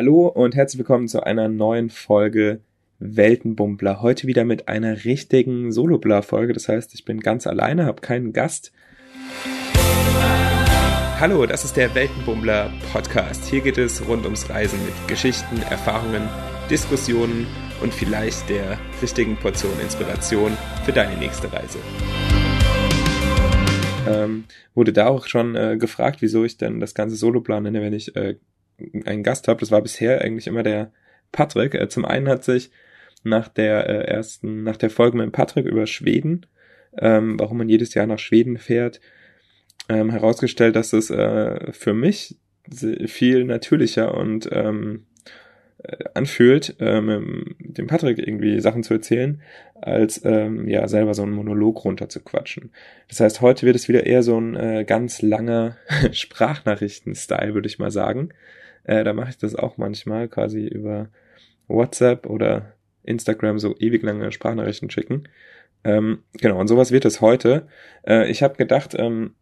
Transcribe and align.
Hallo 0.00 0.28
und 0.28 0.54
herzlich 0.54 0.78
willkommen 0.78 1.08
zu 1.08 1.24
einer 1.24 1.48
neuen 1.48 1.90
Folge 1.90 2.60
Weltenbummler. 3.00 4.00
Heute 4.00 4.28
wieder 4.28 4.44
mit 4.44 4.68
einer 4.68 5.04
richtigen 5.04 5.72
Solobler-Folge. 5.72 6.52
Das 6.52 6.68
heißt, 6.68 6.94
ich 6.94 7.04
bin 7.04 7.18
ganz 7.18 7.48
alleine, 7.48 7.84
habe 7.84 8.00
keinen 8.00 8.32
Gast. 8.32 8.70
Hallo, 11.18 11.46
das 11.46 11.64
ist 11.64 11.76
der 11.76 11.96
Weltenbummler 11.96 12.70
Podcast. 12.92 13.46
Hier 13.46 13.60
geht 13.60 13.76
es 13.76 14.06
rund 14.06 14.24
ums 14.24 14.48
Reisen 14.48 14.78
mit 14.84 14.94
Geschichten, 15.08 15.56
Erfahrungen, 15.68 16.28
Diskussionen 16.70 17.48
und 17.82 17.92
vielleicht 17.92 18.48
der 18.50 18.78
richtigen 19.02 19.36
Portion 19.36 19.80
Inspiration 19.80 20.56
für 20.84 20.92
deine 20.92 21.18
nächste 21.18 21.52
Reise. 21.52 21.80
Ähm, 24.08 24.44
wurde 24.76 24.92
da 24.92 25.08
auch 25.08 25.26
schon 25.26 25.56
äh, 25.56 25.76
gefragt, 25.76 26.22
wieso 26.22 26.44
ich 26.44 26.56
denn 26.56 26.78
das 26.78 26.94
ganze 26.94 27.16
Soloplan 27.16 27.64
nenne, 27.64 27.82
wenn 27.82 27.94
ich 27.94 28.14
äh, 28.14 28.36
einen 29.04 29.22
Gast 29.22 29.48
habe. 29.48 29.60
Das 29.60 29.70
war 29.70 29.82
bisher 29.82 30.20
eigentlich 30.22 30.46
immer 30.46 30.62
der 30.62 30.92
Patrick. 31.32 31.74
Äh, 31.74 31.88
zum 31.88 32.04
einen 32.04 32.28
hat 32.28 32.44
sich 32.44 32.70
nach 33.24 33.48
der 33.48 33.88
äh, 33.88 34.04
ersten, 34.04 34.62
nach 34.62 34.76
der 34.76 34.90
Folge 34.90 35.16
mit 35.16 35.32
Patrick 35.32 35.66
über 35.66 35.86
Schweden, 35.86 36.46
ähm, 36.96 37.38
warum 37.38 37.58
man 37.58 37.68
jedes 37.68 37.94
Jahr 37.94 38.06
nach 38.06 38.18
Schweden 38.18 38.58
fährt, 38.58 39.00
ähm, 39.88 40.10
herausgestellt, 40.10 40.76
dass 40.76 40.92
es 40.92 41.10
äh, 41.10 41.72
für 41.72 41.94
mich 41.94 42.36
viel 43.06 43.44
natürlicher 43.44 44.14
und 44.14 44.48
ähm, 44.52 45.06
äh, 45.82 46.04
anfühlt, 46.14 46.76
ähm, 46.80 47.54
dem 47.60 47.86
Patrick 47.86 48.18
irgendwie 48.18 48.60
Sachen 48.60 48.82
zu 48.82 48.94
erzählen, 48.94 49.40
als 49.80 50.22
ähm, 50.24 50.68
ja 50.68 50.88
selber 50.88 51.14
so 51.14 51.22
einen 51.22 51.32
Monolog 51.32 51.84
runter 51.84 52.08
zu 52.08 52.20
quatschen. 52.20 52.72
Das 53.08 53.20
heißt, 53.20 53.40
heute 53.40 53.64
wird 53.64 53.76
es 53.76 53.88
wieder 53.88 54.04
eher 54.04 54.22
so 54.22 54.38
ein 54.40 54.56
äh, 54.56 54.84
ganz 54.84 55.22
langer 55.22 55.76
Sprachnachrichten-Style, 56.12 57.54
würde 57.54 57.68
ich 57.68 57.78
mal 57.78 57.92
sagen. 57.92 58.30
Äh, 58.88 59.04
da 59.04 59.12
mache 59.12 59.30
ich 59.30 59.36
das 59.36 59.54
auch 59.54 59.76
manchmal 59.76 60.28
quasi 60.28 60.66
über 60.66 61.10
WhatsApp 61.68 62.26
oder 62.26 62.72
Instagram 63.02 63.58
so 63.58 63.76
ewig 63.78 64.02
lange 64.02 64.32
Sprachnachrichten 64.32 64.90
schicken. 64.90 65.28
Ähm, 65.84 66.24
genau, 66.32 66.58
und 66.58 66.68
sowas 66.68 66.90
wird 66.90 67.04
es 67.04 67.20
heute. 67.20 67.68
Äh, 68.06 68.30
ich 68.30 68.42
habe 68.42 68.56
gedacht, 68.56 68.94
ähm, 68.98 69.34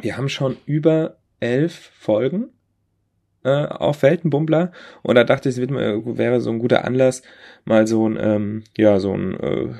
wir 0.00 0.16
haben 0.16 0.30
schon 0.30 0.56
über 0.64 1.18
elf 1.40 1.90
Folgen 1.94 2.48
äh, 3.44 3.66
auf 3.66 4.02
Weltenbummler 4.02 4.72
und 5.02 5.14
da 5.14 5.24
dachte 5.24 5.50
ich, 5.50 5.56
es 5.56 5.60
wird, 5.60 5.72
wäre 5.72 6.40
so 6.40 6.50
ein 6.50 6.58
guter 6.58 6.84
Anlass, 6.84 7.22
mal 7.66 7.86
so 7.86 8.08
ein, 8.08 8.16
ähm, 8.18 8.64
ja, 8.78 8.98
so 8.98 9.12
ein 9.12 9.38
äh, 9.40 9.74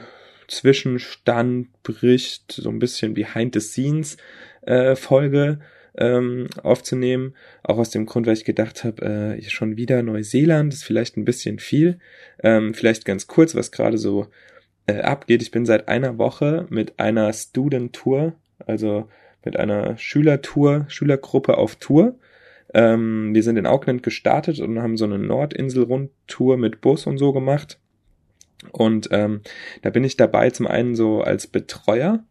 Zwischenstand, 0.46 1.68
Bericht, 1.82 2.52
so 2.52 2.68
ein 2.68 2.78
bisschen 2.78 3.14
Behind 3.14 3.54
the 3.54 3.60
Scenes 3.60 4.18
äh, 4.60 4.94
Folge 4.94 5.60
ähm, 5.96 6.46
aufzunehmen. 6.62 7.34
Auch 7.62 7.78
aus 7.78 7.90
dem 7.90 8.06
Grund, 8.06 8.26
weil 8.26 8.34
ich 8.34 8.44
gedacht 8.44 8.84
habe, 8.84 9.36
äh, 9.38 9.42
schon 9.42 9.76
wieder 9.76 10.02
Neuseeland 10.02 10.72
ist 10.72 10.84
vielleicht 10.84 11.16
ein 11.16 11.24
bisschen 11.24 11.58
viel. 11.58 11.98
Ähm, 12.42 12.74
vielleicht 12.74 13.04
ganz 13.04 13.26
kurz, 13.26 13.54
was 13.54 13.72
gerade 13.72 13.98
so 13.98 14.26
äh, 14.86 15.00
abgeht. 15.00 15.42
Ich 15.42 15.50
bin 15.50 15.66
seit 15.66 15.88
einer 15.88 16.18
Woche 16.18 16.66
mit 16.70 16.98
einer 16.98 17.32
Student 17.32 17.92
Tour, 17.92 18.34
also 18.66 19.08
mit 19.44 19.56
einer 19.56 19.96
Schülertour, 19.98 20.86
Schülergruppe 20.88 21.56
auf 21.58 21.76
Tour. 21.76 22.16
Ähm, 22.72 23.34
wir 23.34 23.42
sind 23.42 23.56
in 23.56 23.66
Auckland 23.66 24.02
gestartet 24.02 24.60
und 24.60 24.80
haben 24.80 24.96
so 24.96 25.04
eine 25.04 25.18
Nordinsel-Rundtour 25.18 26.56
mit 26.56 26.80
Bus 26.80 27.06
und 27.06 27.18
so 27.18 27.32
gemacht. 27.32 27.78
Und 28.72 29.08
ähm, 29.10 29.40
da 29.82 29.90
bin 29.90 30.04
ich 30.04 30.16
dabei 30.16 30.50
zum 30.50 30.66
einen 30.66 30.94
so 30.94 31.22
als 31.22 31.46
Betreuer 31.46 32.22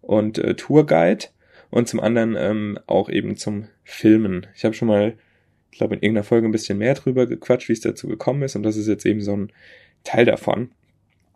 und 0.00 0.38
äh, 0.38 0.54
Tourguide 0.54 1.26
und 1.74 1.88
zum 1.88 1.98
anderen 1.98 2.36
ähm, 2.38 2.78
auch 2.86 3.08
eben 3.10 3.36
zum 3.36 3.66
Filmen. 3.82 4.46
Ich 4.54 4.64
habe 4.64 4.74
schon 4.74 4.86
mal, 4.86 5.14
ich 5.72 5.78
glaube, 5.78 5.96
in 5.96 6.02
irgendeiner 6.02 6.22
Folge 6.22 6.46
ein 6.46 6.52
bisschen 6.52 6.78
mehr 6.78 6.94
drüber 6.94 7.26
gequatscht, 7.26 7.68
wie 7.68 7.72
es 7.72 7.80
dazu 7.80 8.06
gekommen 8.06 8.42
ist 8.42 8.54
und 8.54 8.62
das 8.62 8.76
ist 8.76 8.86
jetzt 8.86 9.04
eben 9.04 9.20
so 9.20 9.36
ein 9.36 9.52
Teil 10.04 10.24
davon. 10.24 10.70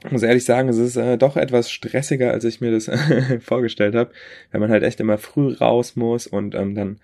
Ich 0.05 0.13
muss 0.13 0.23
ehrlich 0.23 0.45
sagen, 0.45 0.69
es 0.69 0.77
ist 0.77 0.95
äh, 0.95 1.19
doch 1.19 1.37
etwas 1.37 1.73
stressiger, 1.73 2.31
als 2.31 2.45
ich 2.45 2.61
mir 2.61 2.71
das 2.71 2.89
vorgestellt 3.41 3.97
habe, 3.97 4.13
weil 4.53 4.61
man 4.61 4.71
halt 4.71 4.85
echt 4.85 5.01
immer 5.01 5.19
früh 5.19 5.55
raus 5.55 5.97
muss 5.97 6.29
und 6.29 6.55
ähm, 6.55 6.77
dann 6.77 7.01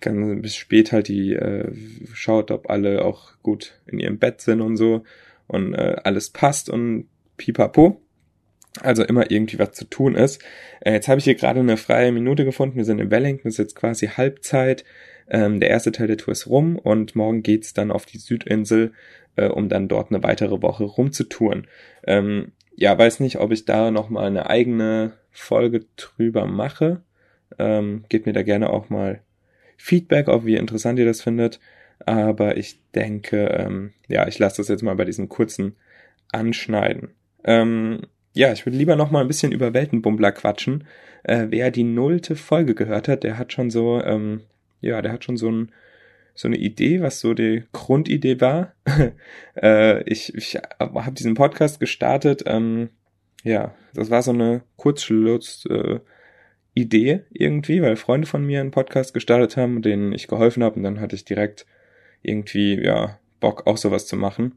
kann 0.00 0.42
bis 0.42 0.54
spät 0.54 0.92
halt 0.92 1.08
die 1.08 1.32
äh, 1.32 1.72
schaut, 2.12 2.50
ob 2.50 2.68
alle 2.68 3.02
auch 3.02 3.32
gut 3.42 3.80
in 3.86 3.98
ihrem 3.98 4.18
Bett 4.18 4.42
sind 4.42 4.60
und 4.60 4.76
so 4.76 5.04
und 5.46 5.72
äh, 5.72 5.96
alles 6.04 6.28
passt 6.28 6.68
und 6.68 7.08
pipapo 7.38 8.03
also 8.80 9.04
immer 9.04 9.30
irgendwie 9.30 9.58
was 9.58 9.72
zu 9.72 9.84
tun 9.84 10.14
ist. 10.14 10.42
Äh, 10.80 10.92
jetzt 10.92 11.08
habe 11.08 11.18
ich 11.18 11.24
hier 11.24 11.34
gerade 11.34 11.60
eine 11.60 11.76
freie 11.76 12.12
Minute 12.12 12.44
gefunden. 12.44 12.76
Wir 12.76 12.84
sind 12.84 13.00
in 13.00 13.10
Wellington, 13.10 13.48
ist 13.48 13.58
jetzt 13.58 13.76
quasi 13.76 14.08
Halbzeit. 14.08 14.84
Ähm, 15.28 15.60
der 15.60 15.70
erste 15.70 15.92
Teil 15.92 16.06
der 16.06 16.18
Tour 16.18 16.32
ist 16.32 16.46
rum 16.48 16.78
und 16.78 17.16
morgen 17.16 17.42
geht's 17.42 17.72
dann 17.72 17.90
auf 17.90 18.04
die 18.04 18.18
Südinsel, 18.18 18.92
äh, 19.36 19.46
um 19.46 19.68
dann 19.68 19.88
dort 19.88 20.10
eine 20.10 20.22
weitere 20.22 20.60
Woche 20.60 20.84
rumzutouren. 20.84 21.66
Ähm, 22.06 22.52
ja, 22.76 22.96
weiß 22.98 23.20
nicht, 23.20 23.38
ob 23.38 23.52
ich 23.52 23.64
da 23.64 23.90
nochmal 23.90 24.26
eine 24.26 24.50
eigene 24.50 25.12
Folge 25.30 25.86
drüber 25.96 26.46
mache. 26.46 27.02
Ähm, 27.58 28.04
gebt 28.08 28.26
mir 28.26 28.32
da 28.32 28.42
gerne 28.42 28.70
auch 28.70 28.90
mal 28.90 29.20
Feedback, 29.76 30.28
auf 30.28 30.44
wie 30.44 30.56
interessant 30.56 30.98
ihr 30.98 31.04
das 31.04 31.22
findet. 31.22 31.60
Aber 32.00 32.56
ich 32.56 32.80
denke, 32.94 33.46
ähm, 33.46 33.92
ja, 34.08 34.26
ich 34.26 34.38
lasse 34.38 34.58
das 34.58 34.68
jetzt 34.68 34.82
mal 34.82 34.96
bei 34.96 35.04
diesem 35.04 35.28
kurzen 35.28 35.76
Anschneiden. 36.32 37.10
Ähm, 37.44 38.00
ja, 38.34 38.52
ich 38.52 38.66
würde 38.66 38.76
lieber 38.76 38.96
noch 38.96 39.10
mal 39.10 39.20
ein 39.20 39.28
bisschen 39.28 39.52
über 39.52 39.72
Weltenbummler 39.72 40.32
quatschen. 40.32 40.84
Äh, 41.22 41.46
wer 41.50 41.70
die 41.70 41.84
nullte 41.84 42.36
Folge 42.36 42.74
gehört 42.74 43.08
hat, 43.08 43.24
der 43.24 43.38
hat 43.38 43.52
schon 43.52 43.70
so, 43.70 44.02
ähm, 44.02 44.42
ja, 44.80 45.00
der 45.00 45.12
hat 45.12 45.24
schon 45.24 45.36
so 45.36 45.50
ein 45.50 45.72
so 46.36 46.48
eine 46.48 46.56
Idee, 46.56 47.00
was 47.00 47.20
so 47.20 47.32
die 47.32 47.62
Grundidee 47.72 48.40
war. 48.40 48.74
äh, 49.62 50.02
ich 50.02 50.34
ich 50.34 50.56
habe 50.80 51.12
diesen 51.12 51.34
Podcast 51.34 51.78
gestartet. 51.78 52.42
Ähm, 52.46 52.90
ja, 53.44 53.74
das 53.94 54.10
war 54.10 54.22
so 54.22 54.32
eine 54.32 54.62
Kurzschluss. 54.76 55.66
Äh, 55.66 56.00
irgendwie, 56.76 57.82
weil 57.82 57.94
Freunde 57.94 58.26
von 58.26 58.44
mir 58.44 58.60
einen 58.60 58.72
Podcast 58.72 59.14
gestartet 59.14 59.56
haben, 59.56 59.80
denen 59.80 60.12
ich 60.12 60.26
geholfen 60.26 60.64
habe 60.64 60.74
und 60.74 60.82
dann 60.82 61.00
hatte 61.00 61.14
ich 61.14 61.24
direkt 61.24 61.66
irgendwie 62.22 62.82
ja 62.84 63.20
Bock 63.38 63.68
auch 63.68 63.76
sowas 63.76 64.06
zu 64.08 64.16
machen. 64.16 64.56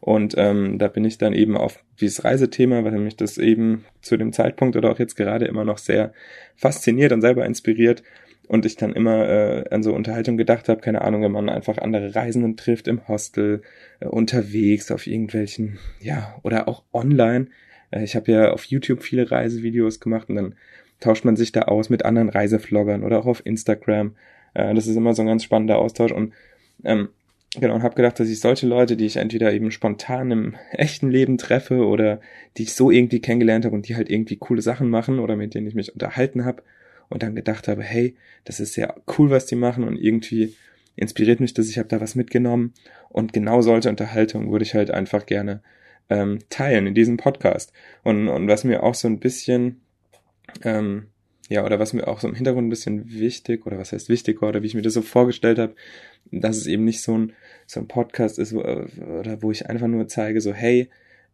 Und 0.00 0.34
ähm, 0.38 0.78
da 0.78 0.88
bin 0.88 1.04
ich 1.04 1.18
dann 1.18 1.34
eben 1.34 1.56
auf 1.56 1.84
dieses 2.00 2.24
Reisethema, 2.24 2.84
weil 2.84 2.98
mich 2.98 3.16
das 3.16 3.36
eben 3.36 3.84
zu 4.00 4.16
dem 4.16 4.32
Zeitpunkt 4.32 4.76
oder 4.76 4.90
auch 4.90 4.98
jetzt 4.98 5.14
gerade 5.14 5.44
immer 5.44 5.64
noch 5.64 5.78
sehr 5.78 6.12
fasziniert 6.56 7.12
und 7.12 7.20
selber 7.20 7.44
inspiriert. 7.44 8.02
Und 8.48 8.66
ich 8.66 8.76
dann 8.76 8.94
immer 8.94 9.28
äh, 9.28 9.64
an 9.70 9.84
so 9.84 9.94
Unterhaltung 9.94 10.36
gedacht 10.36 10.68
habe, 10.68 10.80
keine 10.80 11.02
Ahnung, 11.02 11.22
wenn 11.22 11.30
man 11.30 11.48
einfach 11.48 11.78
andere 11.78 12.16
Reisenden 12.16 12.56
trifft 12.56 12.88
im 12.88 13.06
Hostel, 13.06 13.62
äh, 14.00 14.06
unterwegs, 14.06 14.90
auf 14.90 15.06
irgendwelchen, 15.06 15.78
ja, 16.00 16.34
oder 16.42 16.66
auch 16.66 16.82
online. 16.92 17.46
Äh, 17.92 18.02
ich 18.02 18.16
habe 18.16 18.32
ja 18.32 18.50
auf 18.50 18.64
YouTube 18.64 19.02
viele 19.02 19.30
Reisevideos 19.30 20.00
gemacht 20.00 20.28
und 20.30 20.36
dann 20.36 20.54
tauscht 20.98 21.24
man 21.24 21.36
sich 21.36 21.52
da 21.52 21.62
aus 21.62 21.90
mit 21.90 22.04
anderen 22.04 22.28
Reisevloggern 22.28 23.04
oder 23.04 23.20
auch 23.20 23.26
auf 23.26 23.46
Instagram. 23.46 24.16
Äh, 24.54 24.74
das 24.74 24.88
ist 24.88 24.96
immer 24.96 25.14
so 25.14 25.22
ein 25.22 25.28
ganz 25.28 25.44
spannender 25.44 25.78
Austausch 25.78 26.10
und 26.10 26.32
ähm, 26.82 27.10
Genau, 27.56 27.74
und 27.74 27.82
habe 27.82 27.96
gedacht, 27.96 28.20
dass 28.20 28.28
ich 28.28 28.38
solche 28.38 28.68
Leute, 28.68 28.96
die 28.96 29.06
ich 29.06 29.16
entweder 29.16 29.52
eben 29.52 29.72
spontan 29.72 30.30
im 30.30 30.56
echten 30.70 31.10
Leben 31.10 31.36
treffe 31.36 31.84
oder 31.84 32.20
die 32.56 32.62
ich 32.62 32.74
so 32.74 32.90
irgendwie 32.90 33.20
kennengelernt 33.20 33.64
habe 33.64 33.74
und 33.74 33.88
die 33.88 33.96
halt 33.96 34.08
irgendwie 34.08 34.36
coole 34.36 34.62
Sachen 34.62 34.88
machen 34.88 35.18
oder 35.18 35.36
mit 35.36 35.54
denen 35.54 35.66
ich 35.66 35.74
mich 35.74 35.92
unterhalten 35.92 36.44
habe 36.44 36.62
und 37.08 37.22
dann 37.22 37.34
gedacht 37.34 37.66
habe, 37.66 37.82
hey, 37.82 38.14
das 38.44 38.60
ist 38.60 38.74
sehr 38.74 38.94
cool, 39.18 39.30
was 39.30 39.46
die 39.46 39.56
machen 39.56 39.82
und 39.84 39.96
irgendwie 39.96 40.54
inspiriert 40.94 41.40
mich 41.40 41.54
das, 41.54 41.68
ich 41.68 41.78
habe 41.78 41.88
da 41.88 42.00
was 42.00 42.14
mitgenommen 42.14 42.72
und 43.08 43.32
genau 43.32 43.62
solche 43.62 43.88
Unterhaltungen 43.88 44.52
würde 44.52 44.64
ich 44.64 44.74
halt 44.74 44.90
einfach 44.90 45.26
gerne 45.26 45.60
ähm, 46.08 46.40
teilen 46.50 46.86
in 46.86 46.94
diesem 46.94 47.16
Podcast. 47.16 47.72
Und, 48.02 48.28
und 48.28 48.48
was 48.48 48.64
mir 48.64 48.82
auch 48.82 48.94
so 48.94 49.08
ein 49.08 49.20
bisschen 49.20 49.80
ähm, 50.62 51.06
ja, 51.50 51.64
oder 51.64 51.80
was 51.80 51.92
mir 51.92 52.06
auch 52.06 52.20
so 52.20 52.28
im 52.28 52.36
Hintergrund 52.36 52.68
ein 52.68 52.70
bisschen 52.70 53.10
wichtig, 53.10 53.66
oder 53.66 53.76
was 53.76 53.92
heißt 53.92 54.08
wichtig 54.08 54.40
war, 54.40 54.50
oder 54.50 54.62
wie 54.62 54.68
ich 54.68 54.74
mir 54.74 54.82
das 54.82 54.94
so 54.94 55.02
vorgestellt 55.02 55.58
habe, 55.58 55.74
dass 56.30 56.56
es 56.56 56.68
eben 56.68 56.84
nicht 56.84 57.02
so 57.02 57.18
ein, 57.18 57.32
so 57.66 57.80
ein 57.80 57.88
Podcast 57.88 58.38
ist, 58.38 58.54
wo, 58.54 58.60
oder 58.60 59.42
wo 59.42 59.50
ich 59.50 59.68
einfach 59.68 59.88
nur 59.88 60.06
zeige, 60.06 60.40
so, 60.40 60.54
hey, 60.54 60.88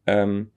ähm, 0.06 0.50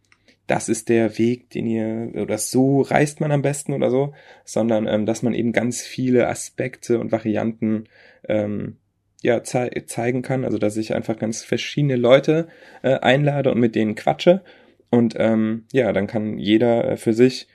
das 0.48 0.70
ist 0.70 0.88
der 0.88 1.18
Weg, 1.18 1.50
den 1.50 1.68
ihr, 1.68 2.12
oder 2.16 2.38
so 2.38 2.82
reist 2.82 3.20
man 3.20 3.34
am 3.34 3.42
besten 3.42 3.74
oder 3.74 3.92
so, 3.92 4.14
sondern 4.46 4.88
ähm, 4.88 5.06
dass 5.06 5.24
man 5.24 5.34
eben 5.34 5.52
ganz 5.52 5.82
viele 5.82 6.30
Aspekte 6.30 6.98
und 6.98 7.12
Varianten 7.12 7.84
ähm, 8.30 8.78
ja, 9.22 9.44
zei 9.44 9.70
zeigen 9.88 10.22
kann. 10.22 10.46
Also 10.46 10.58
dass 10.58 10.78
ich 10.78 10.96
einfach 10.96 11.20
ganz 11.20 11.44
verschiedene 11.44 11.98
Leute 11.98 12.48
äh, 12.82 12.96
einlade 12.96 13.52
und 13.52 13.60
mit 13.60 13.76
denen 13.76 13.96
quatsche. 13.96 14.42
Und 14.90 15.16
ähm, 15.18 15.66
ja, 15.74 15.92
dann 15.92 16.08
kann 16.08 16.40
jeder 16.40 16.92
äh, 16.92 16.98
für 16.98 17.14
sich 17.14 17.48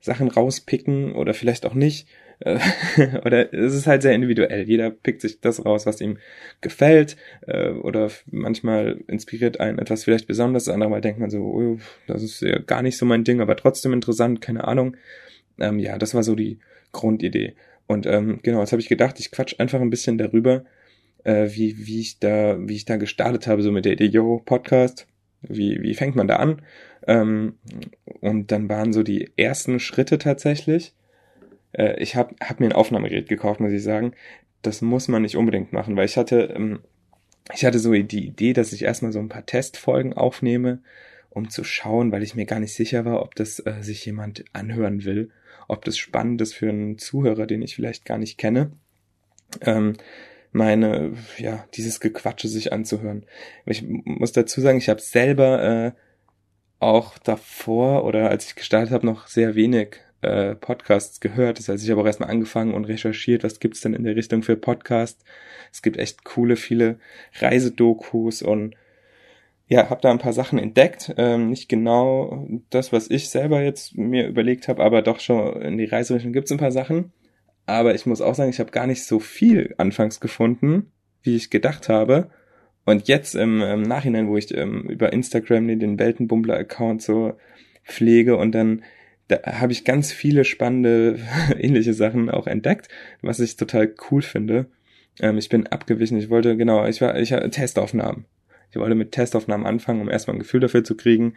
Sachen 0.00 0.28
rauspicken 0.28 1.12
oder 1.12 1.34
vielleicht 1.34 1.66
auch 1.66 1.74
nicht. 1.74 2.08
Äh, 2.40 2.58
oder 3.24 3.52
es 3.52 3.74
ist 3.74 3.86
halt 3.86 4.02
sehr 4.02 4.14
individuell. 4.14 4.66
Jeder 4.66 4.90
pickt 4.90 5.20
sich 5.20 5.40
das 5.40 5.64
raus, 5.64 5.86
was 5.86 6.00
ihm 6.00 6.18
gefällt. 6.60 7.16
Äh, 7.46 7.70
oder 7.70 8.10
manchmal 8.30 9.00
inspiriert 9.06 9.60
einen 9.60 9.78
etwas 9.78 10.04
vielleicht 10.04 10.26
besonders. 10.26 10.68
Andermal 10.68 11.00
denkt 11.00 11.20
man 11.20 11.30
so, 11.30 11.42
oh, 11.42 11.78
das 12.06 12.22
ist 12.22 12.40
ja 12.40 12.58
gar 12.58 12.82
nicht 12.82 12.96
so 12.96 13.06
mein 13.06 13.24
Ding, 13.24 13.40
aber 13.40 13.56
trotzdem 13.56 13.92
interessant, 13.92 14.40
keine 14.40 14.64
Ahnung. 14.64 14.96
Ähm, 15.58 15.78
ja, 15.78 15.98
das 15.98 16.14
war 16.14 16.22
so 16.22 16.34
die 16.34 16.58
Grundidee. 16.92 17.54
Und 17.86 18.06
ähm, 18.06 18.40
genau, 18.42 18.60
jetzt 18.60 18.72
habe 18.72 18.80
ich 18.80 18.88
gedacht, 18.88 19.20
ich 19.20 19.30
quatsch 19.30 19.56
einfach 19.58 19.80
ein 19.80 19.90
bisschen 19.90 20.16
darüber, 20.16 20.64
äh, 21.24 21.48
wie, 21.50 21.86
wie 21.86 22.00
ich 22.00 22.18
da, 22.20 22.56
wie 22.60 22.76
ich 22.76 22.84
da 22.84 22.96
gestartet 22.96 23.46
habe, 23.46 23.62
so 23.62 23.72
mit 23.72 23.84
der 23.84 23.92
Idee, 23.92 24.06
yo, 24.06 24.40
Podcast, 24.44 25.06
wie, 25.42 25.82
wie 25.82 25.94
fängt 25.94 26.16
man 26.16 26.28
da 26.28 26.36
an? 26.36 26.62
Ähm, 27.06 27.54
und 28.20 28.52
dann 28.52 28.68
waren 28.68 28.92
so 28.92 29.02
die 29.02 29.32
ersten 29.36 29.80
Schritte 29.80 30.18
tatsächlich. 30.18 30.94
Äh, 31.72 32.00
ich 32.02 32.16
habe 32.16 32.34
hab 32.40 32.60
mir 32.60 32.66
ein 32.66 32.72
Aufnahmegerät 32.72 33.28
gekauft, 33.28 33.60
muss 33.60 33.72
ich 33.72 33.82
sagen. 33.82 34.12
Das 34.62 34.82
muss 34.82 35.08
man 35.08 35.22
nicht 35.22 35.36
unbedingt 35.36 35.72
machen, 35.72 35.96
weil 35.96 36.04
ich 36.04 36.16
hatte, 36.16 36.52
ähm, 36.54 36.80
ich 37.54 37.64
hatte 37.64 37.78
so 37.78 37.92
die 37.92 38.26
Idee, 38.26 38.52
dass 38.52 38.72
ich 38.72 38.82
erstmal 38.82 39.12
so 39.12 39.18
ein 39.18 39.28
paar 39.28 39.46
Testfolgen 39.46 40.12
aufnehme, 40.12 40.82
um 41.30 41.48
zu 41.48 41.64
schauen, 41.64 42.12
weil 42.12 42.22
ich 42.22 42.34
mir 42.34 42.44
gar 42.44 42.60
nicht 42.60 42.74
sicher 42.74 43.04
war, 43.04 43.22
ob 43.22 43.34
das 43.34 43.60
äh, 43.60 43.76
sich 43.80 44.04
jemand 44.04 44.44
anhören 44.52 45.04
will, 45.04 45.30
ob 45.68 45.84
das 45.84 45.96
spannend 45.96 46.40
ist 46.42 46.54
für 46.54 46.68
einen 46.68 46.98
Zuhörer, 46.98 47.46
den 47.46 47.62
ich 47.62 47.74
vielleicht 47.74 48.04
gar 48.04 48.18
nicht 48.18 48.36
kenne. 48.36 48.72
Ähm, 49.62 49.94
meine, 50.52 51.12
ja, 51.38 51.64
dieses 51.74 52.00
Gequatsche 52.00 52.48
sich 52.48 52.72
anzuhören. 52.72 53.24
Ich 53.66 53.84
muss 53.86 54.32
dazu 54.32 54.60
sagen, 54.60 54.78
ich 54.78 54.88
habe 54.88 55.00
selber 55.00 55.62
äh, 55.62 55.92
auch 56.80 57.18
davor 57.18 58.04
oder 58.04 58.30
als 58.30 58.46
ich 58.46 58.54
gestartet 58.56 58.92
habe 58.92 59.06
noch 59.06 59.28
sehr 59.28 59.54
wenig 59.54 59.98
äh, 60.22 60.54
Podcasts 60.54 61.20
gehört. 61.20 61.58
Das 61.58 61.68
heißt, 61.68 61.84
ich 61.84 61.90
habe 61.90 62.00
auch 62.00 62.06
erstmal 62.06 62.30
angefangen 62.30 62.74
und 62.74 62.86
recherchiert, 62.86 63.44
was 63.44 63.60
gibt's 63.60 63.80
denn 63.80 63.94
in 63.94 64.04
der 64.04 64.16
Richtung 64.16 64.42
für 64.42 64.56
Podcasts. 64.56 65.24
Es 65.72 65.82
gibt 65.82 65.98
echt 65.98 66.24
coole, 66.24 66.56
viele 66.56 66.98
Reisedokus 67.38 68.42
und 68.42 68.74
ja, 69.68 69.88
habe 69.88 70.00
da 70.00 70.10
ein 70.10 70.18
paar 70.18 70.32
Sachen 70.32 70.58
entdeckt. 70.58 71.14
Ähm, 71.16 71.50
nicht 71.50 71.68
genau 71.68 72.48
das, 72.70 72.92
was 72.92 73.08
ich 73.08 73.28
selber 73.28 73.62
jetzt 73.62 73.96
mir 73.96 74.26
überlegt 74.26 74.66
habe, 74.66 74.82
aber 74.82 75.00
doch 75.00 75.20
schon 75.20 75.62
in 75.62 75.78
die 75.78 75.84
Reiserichtung 75.84 76.32
gibt's 76.32 76.50
ein 76.50 76.58
paar 76.58 76.72
Sachen. 76.72 77.12
Aber 77.70 77.94
ich 77.94 78.04
muss 78.04 78.20
auch 78.20 78.34
sagen, 78.34 78.50
ich 78.50 78.58
habe 78.58 78.72
gar 78.72 78.88
nicht 78.88 79.04
so 79.04 79.20
viel 79.20 79.76
anfangs 79.78 80.18
gefunden, 80.18 80.90
wie 81.22 81.36
ich 81.36 81.50
gedacht 81.50 81.88
habe. 81.88 82.28
Und 82.84 83.06
jetzt 83.06 83.36
im, 83.36 83.62
im 83.62 83.82
Nachhinein, 83.82 84.26
wo 84.26 84.36
ich 84.36 84.52
ähm, 84.52 84.88
über 84.88 85.12
Instagram 85.12 85.68
den 85.78 85.96
Weltenbummler-Account 85.96 87.00
so 87.00 87.34
pflege 87.84 88.36
und 88.36 88.52
dann 88.52 88.82
da 89.28 89.40
habe 89.60 89.70
ich 89.70 89.84
ganz 89.84 90.10
viele 90.10 90.44
spannende 90.44 91.20
ähnliche 91.60 91.94
Sachen 91.94 92.28
auch 92.28 92.48
entdeckt, 92.48 92.88
was 93.22 93.38
ich 93.38 93.54
total 93.54 93.94
cool 94.10 94.22
finde. 94.22 94.66
Ähm, 95.20 95.38
ich 95.38 95.48
bin 95.48 95.68
abgewichen. 95.68 96.18
Ich 96.18 96.28
wollte 96.28 96.56
genau, 96.56 96.84
ich 96.88 97.00
war, 97.00 97.16
ich 97.20 97.32
hatte 97.32 97.50
Testaufnahmen. 97.50 98.24
Ich 98.72 98.78
wollte 98.80 98.96
mit 98.96 99.12
Testaufnahmen 99.12 99.64
anfangen, 99.64 100.00
um 100.00 100.10
erstmal 100.10 100.34
ein 100.34 100.40
Gefühl 100.40 100.58
dafür 100.58 100.82
zu 100.82 100.96
kriegen. 100.96 101.34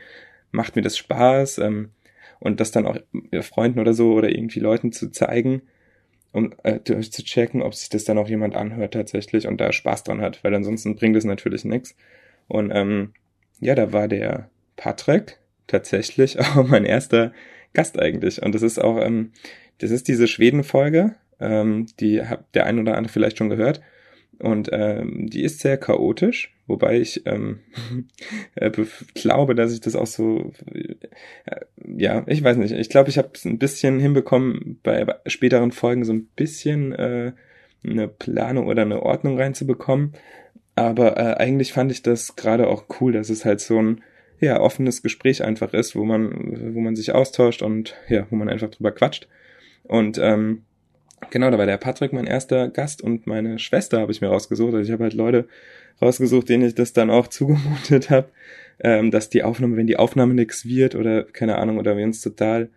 Macht 0.49 0.75
mir 0.75 0.81
das 0.81 0.97
Spaß 0.97 1.59
ähm, 1.59 1.91
und 2.39 2.59
das 2.59 2.71
dann 2.71 2.87
auch 2.87 2.97
Freunden 3.41 3.79
oder 3.79 3.93
so 3.93 4.13
oder 4.13 4.29
irgendwie 4.29 4.59
Leuten 4.59 4.91
zu 4.91 5.11
zeigen 5.11 5.61
um 6.33 6.53
äh, 6.63 6.81
zu 6.83 7.23
checken, 7.23 7.61
ob 7.61 7.73
sich 7.75 7.89
das 7.89 8.03
dann 8.03 8.17
auch 8.17 8.27
jemand 8.27 8.55
anhört 8.55 8.95
tatsächlich 8.95 9.47
und 9.47 9.61
da 9.61 9.71
Spaß 9.71 10.03
dran 10.03 10.19
hat, 10.19 10.43
weil 10.43 10.53
ansonsten 10.53 10.95
bringt 10.95 11.15
es 11.15 11.23
natürlich 11.23 11.63
nichts. 11.63 11.95
Und 12.47 12.71
ähm, 12.73 13.13
ja, 13.61 13.75
da 13.75 13.93
war 13.93 14.07
der 14.07 14.49
Patrick 14.75 15.39
tatsächlich 15.67 16.39
auch 16.39 16.67
mein 16.67 16.85
erster 16.85 17.31
Gast 17.73 17.99
eigentlich. 17.99 18.41
Und 18.41 18.53
das 18.53 18.63
ist 18.63 18.79
auch, 18.79 18.99
ähm, 18.99 19.31
das 19.77 19.91
ist 19.91 20.07
diese 20.07 20.27
Schweden-Folge, 20.27 21.15
ähm, 21.39 21.85
die 21.99 22.23
hat 22.23 22.45
der 22.55 22.65
ein 22.65 22.79
oder 22.79 22.97
andere 22.97 23.13
vielleicht 23.13 23.37
schon 23.37 23.49
gehört. 23.49 23.81
Und 24.39 24.69
ähm, 24.71 25.29
die 25.29 25.43
ist 25.43 25.59
sehr 25.59 25.77
chaotisch, 25.77 26.53
wobei 26.65 26.99
ich 26.99 27.25
ähm, 27.27 27.59
äh, 28.55 28.71
glaube, 29.13 29.53
dass 29.53 29.71
ich 29.71 29.79
das 29.81 29.95
auch 29.95 30.07
so, 30.07 30.51
äh, 30.73 30.95
ja, 31.95 32.23
ich 32.27 32.43
weiß 32.43 32.57
nicht, 32.57 32.73
ich 32.73 32.89
glaube, 32.89 33.09
ich 33.09 33.17
habe 33.17 33.29
es 33.33 33.45
ein 33.45 33.57
bisschen 33.57 33.99
hinbekommen, 33.99 34.79
bei 34.83 35.05
späteren 35.27 35.71
Folgen 35.71 36.05
so 36.05 36.13
ein 36.13 36.25
bisschen 36.35 36.93
äh, 36.93 37.33
eine 37.83 38.07
Planung 38.07 38.67
oder 38.67 38.83
eine 38.83 39.03
Ordnung 39.03 39.37
reinzubekommen. 39.37 40.13
Aber 40.75 41.17
äh, 41.17 41.35
eigentlich 41.35 41.73
fand 41.73 41.91
ich 41.91 42.01
das 42.01 42.35
gerade 42.35 42.67
auch 42.67 42.85
cool, 42.99 43.11
dass 43.11 43.29
es 43.29 43.45
halt 43.45 43.61
so 43.61 43.79
ein 43.79 44.01
ja, 44.39 44.59
offenes 44.59 45.03
Gespräch 45.03 45.43
einfach 45.43 45.73
ist, 45.73 45.95
wo 45.95 46.03
man, 46.03 46.73
wo 46.73 46.79
man 46.79 46.95
sich 46.95 47.13
austauscht 47.13 47.61
und 47.61 47.95
ja, 48.09 48.25
wo 48.29 48.35
man 48.35 48.49
einfach 48.49 48.69
drüber 48.69 48.91
quatscht. 48.91 49.27
Und 49.83 50.17
ähm, 50.17 50.63
Genau, 51.29 51.49
da 51.49 51.57
war 51.57 51.65
der 51.65 51.77
Patrick 51.77 52.13
mein 52.13 52.27
erster 52.27 52.67
Gast 52.69 53.01
und 53.01 53.27
meine 53.27 53.59
Schwester 53.59 53.99
habe 53.99 54.11
ich 54.11 54.21
mir 54.21 54.27
rausgesucht. 54.27 54.73
Also 54.73 54.85
ich 54.85 54.91
habe 54.91 55.03
halt 55.03 55.13
Leute 55.13 55.47
rausgesucht, 56.01 56.49
denen 56.49 56.67
ich 56.67 56.75
das 56.75 56.93
dann 56.93 57.09
auch 57.09 57.27
zugemutet 57.29 58.09
habe, 58.09 58.29
ähm, 58.79 59.11
dass 59.11 59.29
die 59.29 59.43
Aufnahme, 59.43 59.77
wenn 59.77 59.87
die 59.87 59.97
Aufnahme 59.97 60.33
nix 60.33 60.65
wird 60.65 60.95
oder 60.95 61.23
keine 61.23 61.57
Ahnung, 61.57 61.77
oder 61.77 61.95
wenn 61.97 62.09
es 62.09 62.21
total 62.21 62.69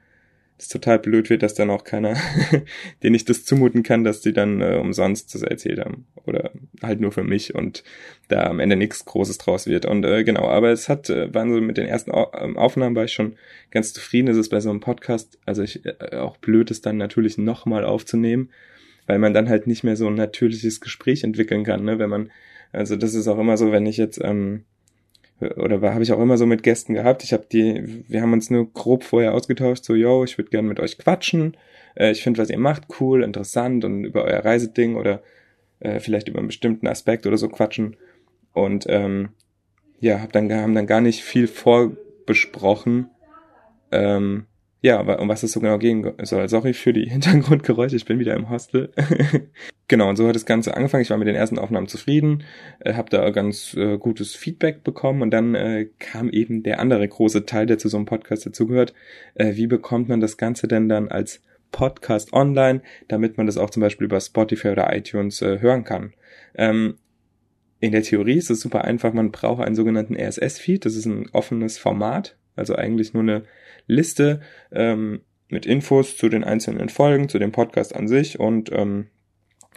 das 0.58 0.68
total 0.68 0.98
blöd 0.98 1.28
wird, 1.28 1.42
dass 1.42 1.54
dann 1.54 1.68
auch 1.68 1.84
keiner, 1.84 2.16
den 3.02 3.14
ich 3.14 3.24
das 3.24 3.44
zumuten 3.44 3.82
kann, 3.82 4.04
dass 4.04 4.22
die 4.22 4.32
dann 4.32 4.62
äh, 4.62 4.76
umsonst 4.76 5.34
das 5.34 5.42
erzählt 5.42 5.80
haben. 5.80 6.06
Oder 6.24 6.50
halt 6.82 7.00
nur 7.00 7.12
für 7.12 7.24
mich 7.24 7.54
und 7.54 7.84
da 8.28 8.44
am 8.44 8.58
Ende 8.58 8.76
nichts 8.76 9.04
Großes 9.04 9.38
draus 9.38 9.66
wird. 9.66 9.84
Und 9.84 10.04
äh, 10.04 10.24
genau, 10.24 10.48
aber 10.48 10.70
es 10.70 10.88
hat, 10.88 11.10
äh, 11.10 11.32
waren 11.34 11.52
so 11.52 11.60
mit 11.60 11.76
den 11.76 11.86
ersten 11.86 12.10
ähm, 12.10 12.56
Aufnahmen 12.56 12.96
war 12.96 13.04
ich 13.04 13.12
schon 13.12 13.36
ganz 13.70 13.92
zufrieden. 13.92 14.28
Es 14.28 14.36
ist 14.38 14.48
bei 14.48 14.60
so 14.60 14.70
einem 14.70 14.80
Podcast, 14.80 15.38
also 15.44 15.62
ich 15.62 15.84
äh, 15.84 16.16
auch 16.16 16.38
blöd, 16.38 16.70
es 16.70 16.80
dann 16.80 16.96
natürlich 16.96 17.36
nochmal 17.36 17.84
aufzunehmen, 17.84 18.50
weil 19.06 19.18
man 19.18 19.34
dann 19.34 19.50
halt 19.50 19.66
nicht 19.66 19.84
mehr 19.84 19.96
so 19.96 20.06
ein 20.06 20.14
natürliches 20.14 20.80
Gespräch 20.80 21.22
entwickeln 21.22 21.64
kann, 21.64 21.84
ne? 21.84 21.98
Wenn 21.98 22.10
man, 22.10 22.30
also 22.72 22.96
das 22.96 23.14
ist 23.14 23.28
auch 23.28 23.38
immer 23.38 23.58
so, 23.58 23.72
wenn 23.72 23.86
ich 23.86 23.98
jetzt, 23.98 24.20
ähm, 24.22 24.64
oder 25.40 25.80
habe 25.92 26.02
ich 26.02 26.12
auch 26.12 26.20
immer 26.20 26.38
so 26.38 26.46
mit 26.46 26.62
Gästen 26.62 26.94
gehabt. 26.94 27.22
Ich 27.22 27.32
habe 27.32 27.46
die, 27.50 28.04
wir 28.08 28.22
haben 28.22 28.32
uns 28.32 28.50
nur 28.50 28.72
grob 28.72 29.04
vorher 29.04 29.34
ausgetauscht, 29.34 29.84
so, 29.84 29.94
yo, 29.94 30.24
ich 30.24 30.38
würde 30.38 30.50
gerne 30.50 30.68
mit 30.68 30.80
euch 30.80 30.98
quatschen. 30.98 31.56
Äh, 31.94 32.12
ich 32.12 32.22
finde, 32.22 32.40
was 32.40 32.50
ihr 32.50 32.58
macht, 32.58 32.84
cool, 33.00 33.22
interessant 33.22 33.84
und 33.84 34.04
über 34.04 34.24
euer 34.24 34.44
Reiseding 34.44 34.96
oder 34.96 35.22
äh, 35.80 36.00
vielleicht 36.00 36.28
über 36.28 36.38
einen 36.38 36.48
bestimmten 36.48 36.86
Aspekt 36.86 37.26
oder 37.26 37.36
so 37.36 37.48
quatschen. 37.48 37.96
Und 38.52 38.86
ähm, 38.88 39.30
ja, 40.00 40.20
hab 40.20 40.32
dann, 40.32 40.52
haben 40.52 40.74
dann 40.74 40.86
gar 40.86 41.00
nicht 41.00 41.22
viel 41.22 41.46
vorbesprochen. 41.48 43.10
Ähm, 43.92 44.46
ja, 44.86 45.00
um 45.00 45.28
was 45.28 45.42
es 45.42 45.50
so 45.50 45.58
genau 45.58 45.78
gehen 45.78 46.12
soll. 46.22 46.48
Sorry 46.48 46.72
für 46.72 46.92
die 46.92 47.06
Hintergrundgeräusche, 47.10 47.96
ich 47.96 48.04
bin 48.04 48.20
wieder 48.20 48.34
im 48.34 48.48
Hostel. 48.50 48.92
genau, 49.88 50.08
und 50.08 50.14
so 50.14 50.28
hat 50.28 50.36
das 50.36 50.46
Ganze 50.46 50.76
angefangen. 50.76 51.02
Ich 51.02 51.10
war 51.10 51.18
mit 51.18 51.26
den 51.26 51.34
ersten 51.34 51.58
Aufnahmen 51.58 51.88
zufrieden, 51.88 52.44
äh, 52.78 52.94
habe 52.94 53.10
da 53.10 53.30
ganz 53.30 53.74
äh, 53.74 53.98
gutes 53.98 54.36
Feedback 54.36 54.84
bekommen 54.84 55.22
und 55.22 55.32
dann 55.32 55.56
äh, 55.56 55.88
kam 55.98 56.30
eben 56.30 56.62
der 56.62 56.78
andere 56.78 57.06
große 57.08 57.46
Teil, 57.46 57.66
der 57.66 57.78
zu 57.78 57.88
so 57.88 57.96
einem 57.96 58.06
Podcast 58.06 58.46
dazugehört. 58.46 58.94
Äh, 59.34 59.56
wie 59.56 59.66
bekommt 59.66 60.08
man 60.08 60.20
das 60.20 60.36
Ganze 60.36 60.68
denn 60.68 60.88
dann 60.88 61.08
als 61.08 61.42
Podcast 61.72 62.32
online, 62.32 62.80
damit 63.08 63.38
man 63.38 63.46
das 63.46 63.58
auch 63.58 63.70
zum 63.70 63.80
Beispiel 63.80 64.04
über 64.04 64.20
Spotify 64.20 64.68
oder 64.68 64.94
iTunes 64.96 65.42
äh, 65.42 65.60
hören 65.60 65.82
kann? 65.82 66.12
Ähm, 66.54 66.98
in 67.80 67.90
der 67.90 68.02
Theorie 68.02 68.38
ist 68.38 68.50
es 68.50 68.60
super 68.60 68.84
einfach. 68.84 69.12
Man 69.12 69.32
braucht 69.32 69.64
einen 69.64 69.74
sogenannten 69.74 70.14
RSS-Feed. 70.14 70.84
Das 70.84 70.94
ist 70.94 71.06
ein 71.06 71.28
offenes 71.32 71.76
Format, 71.76 72.36
also 72.56 72.74
eigentlich 72.74 73.14
nur 73.14 73.22
eine 73.22 73.44
Liste 73.86 74.40
ähm, 74.72 75.20
mit 75.48 75.66
Infos 75.66 76.16
zu 76.16 76.28
den 76.28 76.42
einzelnen 76.42 76.88
Folgen, 76.88 77.28
zu 77.28 77.38
dem 77.38 77.52
Podcast 77.52 77.94
an 77.94 78.08
sich 78.08 78.40
und 78.40 78.72
ähm, 78.72 79.06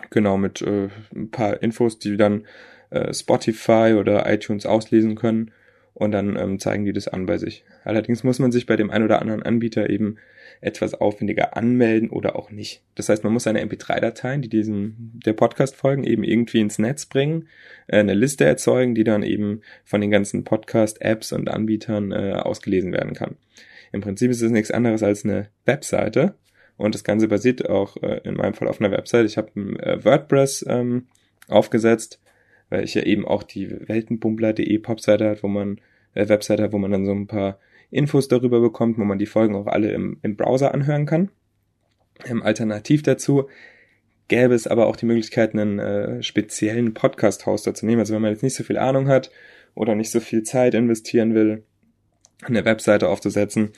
genau 0.09 0.37
mit 0.37 0.61
äh, 0.61 0.89
ein 1.15 1.29
paar 1.29 1.61
Infos, 1.61 1.99
die 1.99 2.17
dann 2.17 2.47
äh, 2.89 3.13
Spotify 3.13 3.95
oder 3.97 4.31
iTunes 4.31 4.65
auslesen 4.65 5.15
können 5.15 5.51
und 5.99 6.11
dann 6.11 6.35
ähm, 6.37 6.59
zeigen 6.59 6.85
die 6.85 6.93
das 6.93 7.07
an 7.07 7.25
bei 7.25 7.37
sich. 7.37 7.63
Allerdings 7.83 8.23
muss 8.23 8.39
man 8.39 8.51
sich 8.51 8.65
bei 8.65 8.75
dem 8.75 8.89
ein 8.89 9.03
oder 9.03 9.21
anderen 9.21 9.43
Anbieter 9.43 9.89
eben 9.89 10.15
etwas 10.61 10.93
aufwendiger 10.93 11.55
anmelden 11.55 12.09
oder 12.09 12.35
auch 12.35 12.51
nicht. 12.51 12.81
Das 12.95 13.09
heißt, 13.09 13.23
man 13.23 13.33
muss 13.33 13.43
seine 13.43 13.63
MP3-Dateien, 13.63 14.41
die 14.41 14.49
diesen 14.49 15.19
der 15.25 15.33
Podcast 15.33 15.75
folgen, 15.75 16.03
eben 16.03 16.23
irgendwie 16.23 16.59
ins 16.59 16.79
Netz 16.79 17.05
bringen, 17.05 17.47
äh, 17.87 17.99
eine 17.99 18.13
Liste 18.13 18.45
erzeugen, 18.45 18.95
die 18.95 19.03
dann 19.03 19.23
eben 19.23 19.61
von 19.83 20.01
den 20.01 20.11
ganzen 20.11 20.43
Podcast-Apps 20.43 21.33
und 21.33 21.49
Anbietern 21.49 22.11
äh, 22.11 22.33
ausgelesen 22.33 22.91
werden 22.93 23.13
kann. 23.13 23.35
Im 23.91 24.01
Prinzip 24.01 24.31
ist 24.31 24.41
es 24.41 24.51
nichts 24.51 24.71
anderes 24.71 25.03
als 25.03 25.25
eine 25.25 25.49
Webseite 25.65 26.35
und 26.77 26.95
das 26.95 27.03
Ganze 27.03 27.27
basiert 27.27 27.69
auch 27.69 27.97
äh, 27.97 28.21
in 28.23 28.35
meinem 28.35 28.53
Fall 28.53 28.69
auf 28.69 28.79
einer 28.79 28.91
Webseite. 28.91 29.25
Ich 29.25 29.37
habe 29.37 29.51
äh, 29.79 30.03
WordPress 30.03 30.65
ähm, 30.67 31.07
aufgesetzt, 31.49 32.21
weil 32.69 32.83
ich 32.83 32.93
ja 32.93 33.03
eben 33.03 33.25
auch 33.25 33.43
die 33.43 33.69
weltenbummler.de 33.87 34.77
Popseite 34.79 35.29
hat, 35.29 35.43
wo 35.43 35.47
man 35.47 35.81
äh, 36.13 36.27
Webseite 36.29 36.63
hat, 36.63 36.71
wo 36.71 36.77
man 36.77 36.91
dann 36.91 37.05
so 37.05 37.11
ein 37.11 37.27
paar 37.27 37.59
Infos 37.91 38.27
darüber 38.27 38.59
bekommt, 38.59 38.97
wo 38.97 39.03
man 39.03 39.19
die 39.19 39.25
Folgen 39.25 39.55
auch 39.55 39.67
alle 39.67 39.91
im, 39.91 40.19
im 40.21 40.35
Browser 40.35 40.73
anhören 40.73 41.05
kann. 41.05 41.29
Ähm, 42.25 42.43
alternativ 42.43 43.03
dazu 43.03 43.47
gäbe 44.27 44.53
es 44.53 44.67
aber 44.67 44.87
auch 44.87 44.95
die 44.95 45.05
Möglichkeit, 45.07 45.53
einen 45.53 45.79
äh, 45.79 46.23
speziellen 46.23 46.93
Podcast-Hoster 46.93 47.73
zu 47.73 47.85
nehmen. 47.85 47.99
Also 47.99 48.13
wenn 48.13 48.21
man 48.21 48.31
jetzt 48.31 48.43
nicht 48.43 48.55
so 48.55 48.63
viel 48.63 48.77
Ahnung 48.77 49.07
hat 49.07 49.31
oder 49.75 49.95
nicht 49.95 50.11
so 50.11 50.19
viel 50.19 50.43
Zeit 50.43 50.75
investieren 50.75 51.33
will, 51.33 51.63
eine 52.43 52.63
Webseite 52.63 53.09
aufzusetzen, 53.09 53.73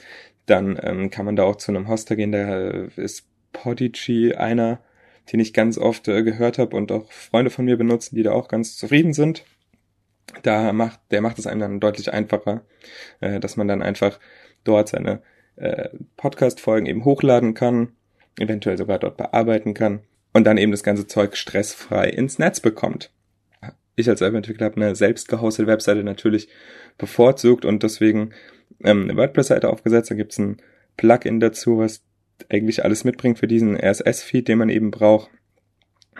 dann 0.45 0.79
ähm, 0.83 1.09
kann 1.09 1.25
man 1.25 1.35
da 1.35 1.43
auch 1.43 1.55
zu 1.55 1.71
einem 1.71 1.87
Hoster 1.87 2.15
gehen. 2.15 2.31
Da 2.31 2.87
ist 2.95 3.25
Podigy 3.53 4.33
einer, 4.33 4.79
den 5.31 5.39
ich 5.39 5.53
ganz 5.53 5.77
oft 5.77 6.07
äh, 6.07 6.23
gehört 6.23 6.57
habe 6.57 6.75
und 6.75 6.91
auch 6.91 7.11
Freunde 7.11 7.49
von 7.49 7.65
mir 7.65 7.77
benutzen, 7.77 8.15
die 8.15 8.23
da 8.23 8.33
auch 8.33 8.47
ganz 8.47 8.75
zufrieden 8.75 9.13
sind. 9.13 9.45
Da 10.43 10.73
macht, 10.73 10.99
der 11.11 11.21
macht 11.21 11.39
es 11.39 11.47
einem 11.47 11.59
dann 11.59 11.79
deutlich 11.79 12.13
einfacher, 12.13 12.61
äh, 13.19 13.39
dass 13.39 13.57
man 13.57 13.67
dann 13.67 13.81
einfach 13.81 14.19
dort 14.63 14.89
seine 14.89 15.21
äh, 15.55 15.89
Podcast-Folgen 16.17 16.85
eben 16.85 17.05
hochladen 17.05 17.53
kann, 17.53 17.93
eventuell 18.39 18.77
sogar 18.77 18.99
dort 18.99 19.17
bearbeiten 19.17 19.73
kann 19.73 20.01
und 20.33 20.45
dann 20.45 20.57
eben 20.57 20.71
das 20.71 20.83
ganze 20.83 21.07
Zeug 21.07 21.35
stressfrei 21.35 22.09
ins 22.09 22.39
Netz 22.39 22.59
bekommt. 22.59 23.11
ich 23.95 24.09
als 24.09 24.21
Webentwickler 24.21 24.65
habe 24.65 24.77
eine 24.77 24.95
selbst 24.95 25.27
gehostete 25.27 25.67
Webseite 25.67 26.03
natürlich 26.03 26.47
bevorzugt 26.97 27.65
und 27.65 27.83
deswegen 27.83 28.33
ähm, 28.83 29.03
eine 29.03 29.17
WordPress-Seite 29.17 29.69
aufgesetzt. 29.69 30.11
Da 30.11 30.15
gibt's 30.15 30.37
ein 30.37 30.57
Plugin 30.97 31.39
dazu, 31.39 31.77
was 31.77 32.03
eigentlich 32.49 32.83
alles 32.83 33.03
mitbringt 33.03 33.39
für 33.39 33.47
diesen 33.47 33.75
RSS-Feed, 33.75 34.47
den 34.47 34.57
man 34.57 34.69
eben 34.69 34.91
braucht. 34.91 35.29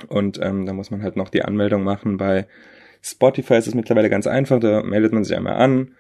Und 0.08 0.40
ähm, 0.42 0.66
da 0.66 0.74
muss 0.74 0.92
man 0.92 1.04
halt 1.04 1.16
noch 1.16 1.30
die 1.30 1.44
Anmeldung 1.44 1.84
machen. 1.84 2.18
Bei 2.18 2.48
Spotify 3.02 3.56
ist 3.56 3.68
es 3.68 3.76
mittlerweile 3.76 4.10
ganz 4.10 4.28
einfach. 4.28 4.60
Da 4.60 4.84
meldet 4.84 5.14
man 5.14 5.24
sich 5.24 5.36
einmal 5.36 5.56
an, 5.56 5.96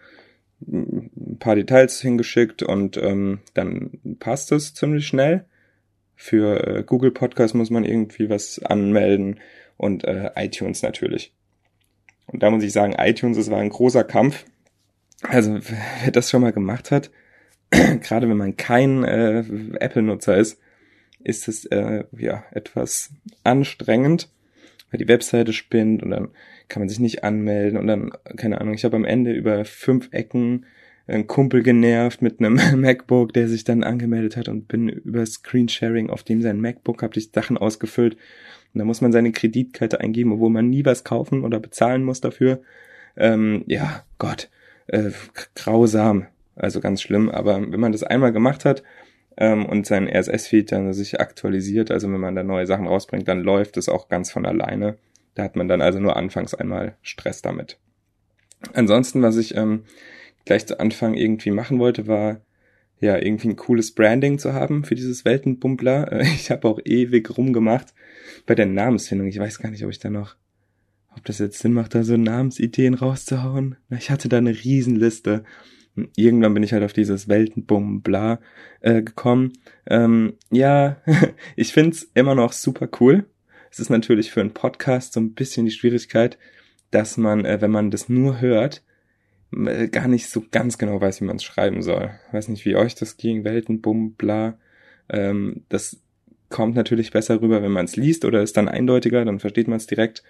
ein 0.67 1.37
paar 1.39 1.55
Details 1.55 1.99
hingeschickt 2.01 2.63
und 2.63 2.97
ähm, 2.97 3.39
dann 3.53 3.99
passt 4.19 4.51
es 4.51 4.73
ziemlich 4.73 5.07
schnell. 5.07 5.45
Für 6.15 6.67
äh, 6.67 6.83
Google 6.83 7.11
Podcast 7.11 7.55
muss 7.55 7.71
man 7.71 7.83
irgendwie 7.83 8.29
was 8.29 8.59
anmelden 8.59 9.39
und 9.77 10.03
äh, 10.03 10.29
iTunes 10.35 10.83
natürlich. 10.83 11.33
Und 12.27 12.43
da 12.43 12.51
muss 12.51 12.63
ich 12.63 12.71
sagen, 12.71 12.93
iTunes, 12.97 13.37
es 13.37 13.49
war 13.49 13.59
ein 13.59 13.69
großer 13.69 14.03
Kampf. 14.03 14.45
Also 15.23 15.59
wer 16.03 16.11
das 16.11 16.29
schon 16.29 16.41
mal 16.41 16.53
gemacht 16.53 16.91
hat, 16.91 17.09
gerade 17.71 18.29
wenn 18.29 18.37
man 18.37 18.57
kein 18.57 19.03
äh, 19.03 19.43
Apple-Nutzer 19.79 20.37
ist, 20.37 20.59
ist 21.23 21.47
es 21.47 21.65
äh, 21.65 22.03
ja 22.17 22.43
etwas 22.51 23.11
anstrengend, 23.43 24.29
weil 24.91 24.99
die 24.99 25.07
Webseite 25.07 25.53
spinnt 25.53 26.03
und 26.03 26.11
dann 26.11 26.29
kann 26.67 26.81
man 26.81 26.89
sich 26.89 26.99
nicht 26.99 27.23
anmelden 27.23 27.79
und 27.79 27.87
dann, 27.87 28.11
keine 28.35 28.61
Ahnung, 28.61 28.73
ich 28.73 28.83
habe 28.83 28.95
am 28.95 29.05
Ende 29.05 29.31
über 29.33 29.65
fünf 29.65 30.09
Ecken 30.11 30.65
einen 31.07 31.27
Kumpel 31.27 31.63
genervt 31.63 32.21
mit 32.21 32.39
einem 32.39 32.59
MacBook, 32.81 33.33
der 33.33 33.47
sich 33.47 33.63
dann 33.63 33.83
angemeldet 33.83 34.37
hat 34.37 34.47
und 34.47 34.67
bin 34.67 34.89
über 34.89 35.25
Screensharing 35.25 36.09
auf 36.09 36.23
dem 36.23 36.41
sein 36.41 36.61
MacBook, 36.61 37.03
habe 37.03 37.17
ich 37.17 37.31
Sachen 37.33 37.57
ausgefüllt. 37.57 38.15
Und 38.73 38.79
da 38.79 38.85
muss 38.85 39.01
man 39.01 39.11
seine 39.11 39.31
Kreditkarte 39.31 39.99
eingeben, 39.99 40.31
obwohl 40.31 40.49
man 40.49 40.69
nie 40.69 40.85
was 40.85 41.03
kaufen 41.03 41.43
oder 41.43 41.59
bezahlen 41.59 42.03
muss 42.03 42.21
dafür. 42.21 42.61
Ähm, 43.17 43.63
ja, 43.67 44.05
Gott, 44.19 44.49
äh, 44.87 45.11
grausam, 45.55 46.27
also 46.55 46.79
ganz 46.79 47.01
schlimm, 47.01 47.29
aber 47.29 47.59
wenn 47.59 47.79
man 47.79 47.91
das 47.91 48.03
einmal 48.03 48.31
gemacht 48.31 48.63
hat, 48.63 48.83
ähm, 49.37 49.65
und 49.65 49.85
sein 49.85 50.07
RSS-Feed 50.07 50.71
dann 50.71 50.93
sich 50.93 51.19
aktualisiert. 51.19 51.91
Also 51.91 52.11
wenn 52.11 52.19
man 52.19 52.35
da 52.35 52.43
neue 52.43 52.67
Sachen 52.67 52.87
rausbringt, 52.87 53.27
dann 53.27 53.41
läuft 53.41 53.77
es 53.77 53.89
auch 53.89 54.09
ganz 54.09 54.31
von 54.31 54.45
alleine. 54.45 54.97
Da 55.35 55.43
hat 55.43 55.55
man 55.55 55.67
dann 55.67 55.81
also 55.81 55.99
nur 55.99 56.17
anfangs 56.17 56.53
einmal 56.53 56.95
Stress 57.01 57.41
damit. 57.41 57.77
Ansonsten, 58.73 59.21
was 59.21 59.37
ich 59.37 59.55
ähm, 59.55 59.83
gleich 60.45 60.65
zu 60.67 60.79
Anfang 60.79 61.13
irgendwie 61.13 61.51
machen 61.51 61.79
wollte, 61.79 62.07
war 62.07 62.41
ja 62.99 63.17
irgendwie 63.17 63.49
ein 63.49 63.55
cooles 63.55 63.93
Branding 63.93 64.37
zu 64.37 64.53
haben 64.53 64.83
für 64.83 64.95
dieses 64.95 65.25
Weltenbummler. 65.25 66.11
Äh, 66.11 66.21
ich 66.35 66.51
habe 66.51 66.67
auch 66.67 66.79
ewig 66.83 67.37
rumgemacht 67.37 67.93
bei 68.45 68.55
der 68.55 68.67
Namensfindung. 68.67 69.27
Ich 69.27 69.39
weiß 69.39 69.59
gar 69.59 69.71
nicht, 69.71 69.83
ob 69.83 69.89
ich 69.89 69.99
da 69.99 70.09
noch, 70.09 70.35
ob 71.15 71.25
das 71.25 71.39
jetzt 71.39 71.59
Sinn 71.59 71.73
macht, 71.73 71.95
da 71.95 72.03
so 72.03 72.17
Namensideen 72.17 72.93
rauszuhauen. 72.93 73.77
Ich 73.89 74.11
hatte 74.11 74.29
da 74.29 74.37
eine 74.37 74.51
Riesenliste 74.51 75.43
irgendwann 76.15 76.53
bin 76.53 76.63
ich 76.63 76.73
halt 76.73 76.83
auf 76.83 76.93
dieses 76.93 77.27
Weltenbumm 77.27 78.01
bla 78.01 78.39
äh, 78.81 79.01
gekommen. 79.01 79.53
Ähm, 79.87 80.33
ja, 80.51 80.97
ich 81.55 81.73
find's 81.73 82.09
immer 82.13 82.35
noch 82.35 82.53
super 82.53 82.87
cool. 82.99 83.25
Es 83.69 83.79
ist 83.79 83.89
natürlich 83.89 84.31
für 84.31 84.41
einen 84.41 84.53
Podcast 84.53 85.13
so 85.13 85.19
ein 85.19 85.33
bisschen 85.33 85.65
die 85.65 85.71
Schwierigkeit, 85.71 86.37
dass 86.91 87.17
man, 87.17 87.45
äh, 87.45 87.61
wenn 87.61 87.71
man 87.71 87.91
das 87.91 88.09
nur 88.09 88.41
hört, 88.41 88.83
äh, 89.53 89.87
gar 89.87 90.07
nicht 90.07 90.29
so 90.29 90.43
ganz 90.51 90.77
genau 90.77 90.99
weiß, 90.99 91.21
wie 91.21 91.25
man 91.25 91.37
es 91.37 91.43
schreiben 91.43 91.81
soll. 91.81 92.11
Weiß 92.31 92.47
nicht, 92.47 92.65
wie 92.65 92.75
euch 92.75 92.95
das 92.95 93.17
ging, 93.17 93.43
Weltenbumm 93.43 94.13
bla. 94.13 94.57
Ähm, 95.09 95.63
das 95.69 96.01
kommt 96.49 96.75
natürlich 96.75 97.11
besser 97.11 97.41
rüber, 97.41 97.63
wenn 97.63 97.71
man 97.71 97.85
es 97.85 97.95
liest 97.95 98.25
oder 98.25 98.41
ist 98.41 98.57
dann 98.57 98.67
eindeutiger, 98.67 99.25
dann 99.25 99.39
versteht 99.39 99.67
man 99.67 99.77
es 99.77 99.87
direkt. 99.87 100.23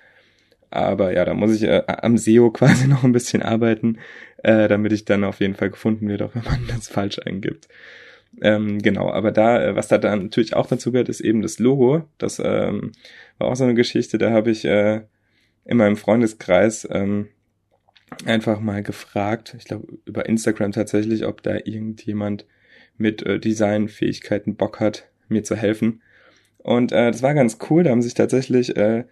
Aber 0.70 1.13
ja, 1.13 1.25
da 1.25 1.34
muss 1.34 1.53
ich 1.53 1.63
äh, 1.63 1.84
am 1.88 2.18
SEO 2.18 2.50
quasi 2.53 2.88
noch 2.88 3.03
ein 3.03 3.12
bisschen 3.12 3.41
arbeiten, 3.41 3.98
äh, 4.43 4.67
damit 4.67 4.91
ich 4.91 5.05
dann 5.05 5.24
auf 5.24 5.39
jeden 5.39 5.55
Fall 5.55 5.69
gefunden 5.69 6.07
werde, 6.07 6.25
auch 6.25 6.36
wenn 6.36 6.43
man 6.43 6.67
das 6.75 6.88
falsch 6.88 7.19
eingibt. 7.19 7.67
Ähm, 8.41 8.79
genau, 8.79 9.12
aber 9.12 9.31
da, 9.31 9.63
äh, 9.63 9.75
was 9.75 9.88
da 9.88 9.98
dann 9.98 10.24
natürlich 10.24 10.55
auch 10.55 10.67
dazu 10.67 10.91
gehört, 10.91 11.10
ist 11.10 11.21
eben 11.21 11.41
das 11.41 11.60
Logo. 11.60 12.03
Das 12.17 12.39
ähm, 12.43 12.93
war 13.38 13.48
auch 13.48 13.55
so 13.55 13.65
eine 13.65 13.74
Geschichte, 13.74 14.17
da 14.17 14.31
habe 14.31 14.51
ich 14.51 14.63
äh, 14.65 15.01
in 15.65 15.77
meinem 15.77 15.98
Freundeskreis 15.98 16.88
ähm, 16.89 17.27
einfach 18.25 18.60
mal 18.60 18.83
gefragt, 18.83 19.55
ich 19.57 19.65
glaube 19.65 19.88
über 20.05 20.27
Instagram 20.27 20.71
tatsächlich, 20.71 21.25
ob 21.25 21.43
da 21.43 21.55
irgendjemand 21.55 22.45
mit 22.98 23.24
äh, 23.24 23.39
Designfähigkeiten 23.39 24.55
Bock 24.55 24.79
hat, 24.79 25.10
mir 25.27 25.43
zu 25.43 25.55
helfen. 25.55 26.01
Und 26.57 26.91
äh, 26.91 27.12
das 27.12 27.21
war 27.21 27.33
ganz 27.33 27.57
cool, 27.69 27.83
da 27.83 27.91
haben 27.91 28.01
sich 28.01 28.13
tatsächlich 28.13 28.77
äh, 28.77 29.05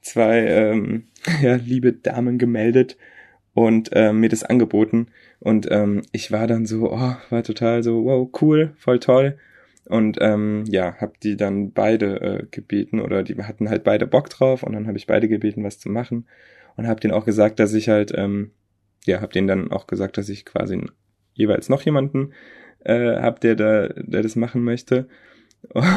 zwei 0.00 0.46
ähm, 0.46 1.08
ja, 1.42 1.56
liebe 1.56 1.92
Damen 1.92 2.38
gemeldet 2.38 2.96
und 3.54 3.90
ähm, 3.92 4.20
mir 4.20 4.28
das 4.28 4.42
angeboten. 4.42 5.08
Und 5.40 5.68
ähm, 5.70 6.02
ich 6.12 6.32
war 6.32 6.46
dann 6.46 6.66
so, 6.66 6.90
oh, 6.92 7.16
war 7.30 7.42
total 7.42 7.82
so, 7.82 8.04
wow, 8.04 8.28
cool, 8.40 8.74
voll 8.76 8.98
toll. 8.98 9.38
Und 9.86 10.18
ähm, 10.20 10.64
ja, 10.66 10.96
hab 10.96 11.20
die 11.20 11.36
dann 11.36 11.72
beide 11.72 12.20
äh, 12.20 12.46
gebeten 12.50 13.00
oder 13.00 13.22
die 13.22 13.36
hatten 13.42 13.68
halt 13.68 13.84
beide 13.84 14.06
Bock 14.06 14.30
drauf 14.30 14.62
und 14.62 14.72
dann 14.72 14.86
habe 14.86 14.96
ich 14.96 15.06
beide 15.06 15.28
gebeten, 15.28 15.62
was 15.62 15.78
zu 15.78 15.90
machen 15.90 16.26
und 16.76 16.88
hab 16.88 17.00
denen 17.00 17.12
auch 17.12 17.26
gesagt, 17.26 17.60
dass 17.60 17.74
ich 17.74 17.88
halt, 17.90 18.12
ähm, 18.16 18.50
ja, 19.04 19.20
hab 19.20 19.32
denen 19.32 19.46
dann 19.46 19.70
auch 19.72 19.86
gesagt, 19.86 20.16
dass 20.16 20.30
ich 20.30 20.46
quasi 20.46 20.80
jeweils 21.34 21.68
noch 21.68 21.82
jemanden 21.82 22.32
äh, 22.80 23.16
hab, 23.16 23.40
der 23.40 23.56
da, 23.56 23.88
der 23.88 24.22
das 24.22 24.36
machen 24.36 24.64
möchte. 24.64 25.06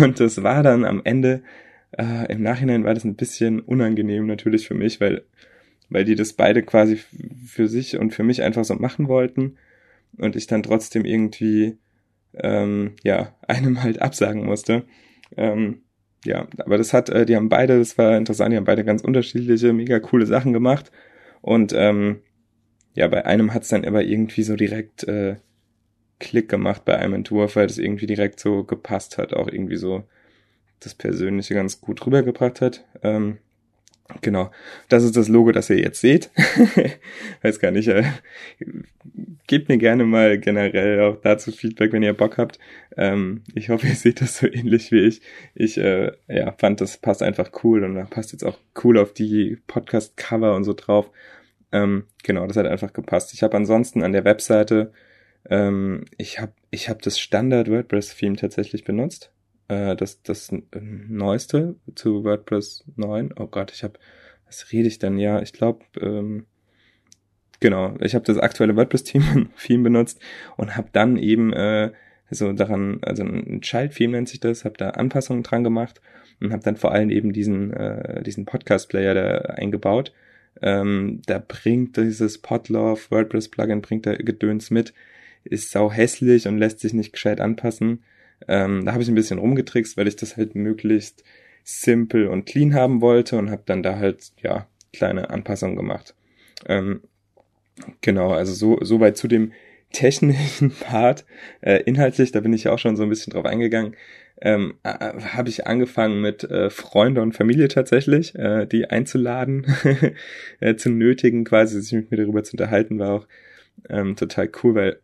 Und 0.01 0.19
das 0.19 0.43
war 0.43 0.63
dann 0.63 0.83
am 0.83 1.01
Ende 1.03 1.43
äh, 1.91 2.31
Im 2.31 2.41
Nachhinein 2.41 2.83
war 2.83 2.93
das 2.93 3.05
ein 3.05 3.15
bisschen 3.15 3.59
unangenehm 3.59 4.25
natürlich 4.25 4.67
für 4.67 4.73
mich, 4.73 4.99
weil, 4.99 5.23
weil 5.89 6.05
die 6.05 6.15
das 6.15 6.33
beide 6.33 6.63
quasi 6.63 6.97
für 7.45 7.67
sich 7.67 7.97
und 7.97 8.13
für 8.13 8.23
mich 8.23 8.41
einfach 8.43 8.65
so 8.65 8.75
machen 8.75 9.07
wollten 9.07 9.57
und 10.17 10.35
ich 10.35 10.47
dann 10.47 10.63
trotzdem 10.63 11.05
irgendwie 11.05 11.77
ähm, 12.33 12.95
ja 13.03 13.35
einem 13.47 13.81
halt 13.83 14.01
absagen 14.01 14.45
musste. 14.45 14.83
Ähm, 15.35 15.81
ja, 16.25 16.47
aber 16.59 16.77
das 16.77 16.93
hat, 16.93 17.09
äh, 17.09 17.25
die 17.25 17.35
haben 17.35 17.49
beide, 17.49 17.77
das 17.77 17.97
war 17.97 18.17
interessant, 18.17 18.51
die 18.51 18.57
haben 18.57 18.65
beide 18.65 18.83
ganz 18.83 19.01
unterschiedliche, 19.01 19.71
mega 19.73 19.99
coole 19.99 20.25
Sachen 20.25 20.51
gemacht 20.53 20.91
und 21.41 21.73
ähm, 21.75 22.21
ja, 22.95 23.07
bei 23.07 23.25
einem 23.25 23.53
hat's 23.53 23.69
dann 23.69 23.85
aber 23.85 24.03
irgendwie 24.03 24.41
so 24.41 24.55
direkt 24.55 25.03
äh, 25.03 25.35
Klick 26.19 26.49
gemacht 26.49 26.83
bei 26.83 26.97
einem 26.97 27.13
Entwurf, 27.13 27.55
weil 27.55 27.67
das 27.67 27.77
irgendwie 27.77 28.07
direkt 28.07 28.39
so 28.39 28.63
gepasst 28.63 29.19
hat, 29.19 29.33
auch 29.33 29.47
irgendwie 29.47 29.77
so 29.77 30.03
das 30.79 30.95
Persönliche 30.95 31.53
ganz 31.53 31.79
gut 31.79 32.05
rübergebracht 32.05 32.61
hat. 32.61 32.85
Ähm, 33.03 33.37
genau, 34.21 34.51
das 34.89 35.03
ist 35.03 35.17
das 35.17 35.27
Logo, 35.27 35.51
das 35.51 35.69
ihr 35.69 35.79
jetzt 35.79 36.01
seht. 36.01 36.29
Weiß 37.41 37.59
gar 37.59 37.71
nicht, 37.71 37.87
äh, 37.87 38.03
gebt 39.47 39.69
mir 39.69 39.77
gerne 39.77 40.05
mal 40.05 40.37
generell 40.37 41.01
auch 41.01 41.17
dazu 41.21 41.51
Feedback, 41.51 41.93
wenn 41.93 42.03
ihr 42.03 42.13
Bock 42.13 42.37
habt. 42.37 42.59
Ähm, 42.95 43.43
ich 43.53 43.69
hoffe, 43.69 43.87
ihr 43.87 43.95
seht 43.95 44.21
das 44.21 44.37
so 44.37 44.47
ähnlich 44.47 44.91
wie 44.91 44.99
ich. 44.99 45.21
Ich 45.55 45.77
äh, 45.77 46.11
ja, 46.27 46.51
fand, 46.53 46.81
das 46.81 46.97
passt 46.97 47.23
einfach 47.23 47.51
cool 47.63 47.83
und 47.83 48.09
passt 48.09 48.31
jetzt 48.31 48.43
auch 48.43 48.57
cool 48.83 48.97
auf 48.97 49.13
die 49.13 49.57
Podcast-Cover 49.67 50.55
und 50.55 50.63
so 50.63 50.73
drauf. 50.73 51.09
Ähm, 51.71 52.05
genau, 52.23 52.47
das 52.47 52.57
hat 52.57 52.65
einfach 52.65 52.93
gepasst. 52.93 53.33
Ich 53.33 53.43
habe 53.43 53.57
ansonsten 53.57 54.03
an 54.03 54.13
der 54.13 54.25
Webseite, 54.25 54.93
ähm, 55.49 56.05
ich 56.17 56.39
habe 56.39 56.53
ich 56.71 56.89
hab 56.89 57.01
das 57.01 57.19
Standard 57.19 57.69
WordPress-Theme 57.69 58.35
tatsächlich 58.35 58.83
benutzt 58.83 59.31
äh, 59.67 59.95
das, 59.95 60.21
das 60.23 60.53
Neueste 60.73 61.75
zu 61.95 62.23
WordPress 62.23 62.85
9. 62.95 63.33
Oh 63.37 63.47
Gott, 63.47 63.71
ich 63.73 63.83
habe, 63.83 63.99
was 64.45 64.71
rede 64.71 64.87
ich 64.87 64.99
denn? 64.99 65.17
Ja, 65.17 65.41
ich 65.41 65.53
glaube, 65.53 65.85
ähm, 65.99 66.45
genau, 67.59 67.95
ich 68.01 68.15
habe 68.15 68.25
das 68.25 68.37
aktuelle 68.37 68.75
WordPress-Theme 68.75 69.49
Theme 69.61 69.83
benutzt 69.83 70.19
und 70.55 70.75
habe 70.75 70.89
dann 70.91 71.17
eben 71.17 71.53
äh, 71.53 71.91
so 72.29 72.51
daran, 72.53 72.99
also 73.03 73.23
ein 73.23 73.61
Child-Theme 73.61 74.11
nennt 74.11 74.29
sich 74.29 74.39
das, 74.39 74.65
habe 74.65 74.77
da 74.77 74.91
Anpassungen 74.91 75.43
dran 75.43 75.63
gemacht 75.63 76.01
und 76.41 76.51
habe 76.51 76.63
dann 76.63 76.75
vor 76.75 76.91
allem 76.91 77.09
eben 77.09 77.33
diesen, 77.33 77.73
äh, 77.73 78.21
diesen 78.23 78.45
Podcast-Player 78.45 79.13
da 79.13 79.37
eingebaut. 79.53 80.13
Ähm, 80.61 81.21
da 81.25 81.43
bringt 81.45 81.97
dieses 81.97 82.39
Podlove 82.39 83.11
WordPress-Plugin, 83.11 83.81
bringt 83.81 84.05
da 84.05 84.15
Gedöns 84.15 84.71
mit, 84.71 84.93
ist 85.43 85.71
sau 85.71 85.91
hässlich 85.91 86.47
und 86.47 86.57
lässt 86.57 86.79
sich 86.79 86.93
nicht 86.93 87.13
gescheit 87.13 87.39
anpassen. 87.39 88.03
Ähm, 88.47 88.85
da 88.85 88.93
habe 88.93 89.03
ich 89.03 89.09
ein 89.09 89.15
bisschen 89.15 89.39
rumgetrickst, 89.39 89.97
weil 89.97 90.07
ich 90.07 90.15
das 90.15 90.37
halt 90.37 90.55
möglichst 90.55 91.23
simpel 91.63 92.27
und 92.27 92.45
clean 92.45 92.73
haben 92.73 93.01
wollte 93.01 93.37
und 93.37 93.51
habe 93.51 93.63
dann 93.65 93.83
da 93.83 93.97
halt 93.97 94.31
ja 94.41 94.67
kleine 94.93 95.29
Anpassungen 95.29 95.75
gemacht. 95.75 96.15
Ähm, 96.65 97.01
genau, 98.01 98.31
also 98.31 98.53
so 98.53 98.83
so 98.83 98.99
weit 98.99 99.17
zu 99.17 99.27
dem 99.27 99.51
technischen 99.91 100.71
Part. 100.79 101.25
Äh, 101.61 101.81
inhaltlich, 101.83 102.31
da 102.31 102.39
bin 102.39 102.53
ich 102.53 102.65
ja 102.65 102.71
auch 102.71 102.79
schon 102.79 102.95
so 102.95 103.03
ein 103.03 103.09
bisschen 103.09 103.33
drauf 103.33 103.45
eingegangen. 103.45 103.95
Ähm, 104.39 104.75
äh, 104.83 104.89
habe 104.91 105.49
ich 105.49 105.65
angefangen 105.65 106.21
mit 106.21 106.43
äh, 106.43 106.69
Freunde 106.69 107.21
und 107.21 107.33
Familie 107.33 107.69
tatsächlich, 107.69 108.35
äh, 108.35 108.67
die 108.67 108.87
einzuladen, 108.89 109.65
äh, 110.59 110.75
zu 110.75 110.89
nötigen, 110.89 111.43
quasi 111.43 111.81
sich 111.81 111.93
mit 111.93 112.11
mir 112.11 112.17
darüber 112.17 112.43
zu 112.43 112.53
unterhalten, 112.53 112.99
war 112.99 113.13
auch 113.13 113.27
ähm, 113.89 114.15
total 114.15 114.49
cool, 114.61 114.75
weil 114.75 114.99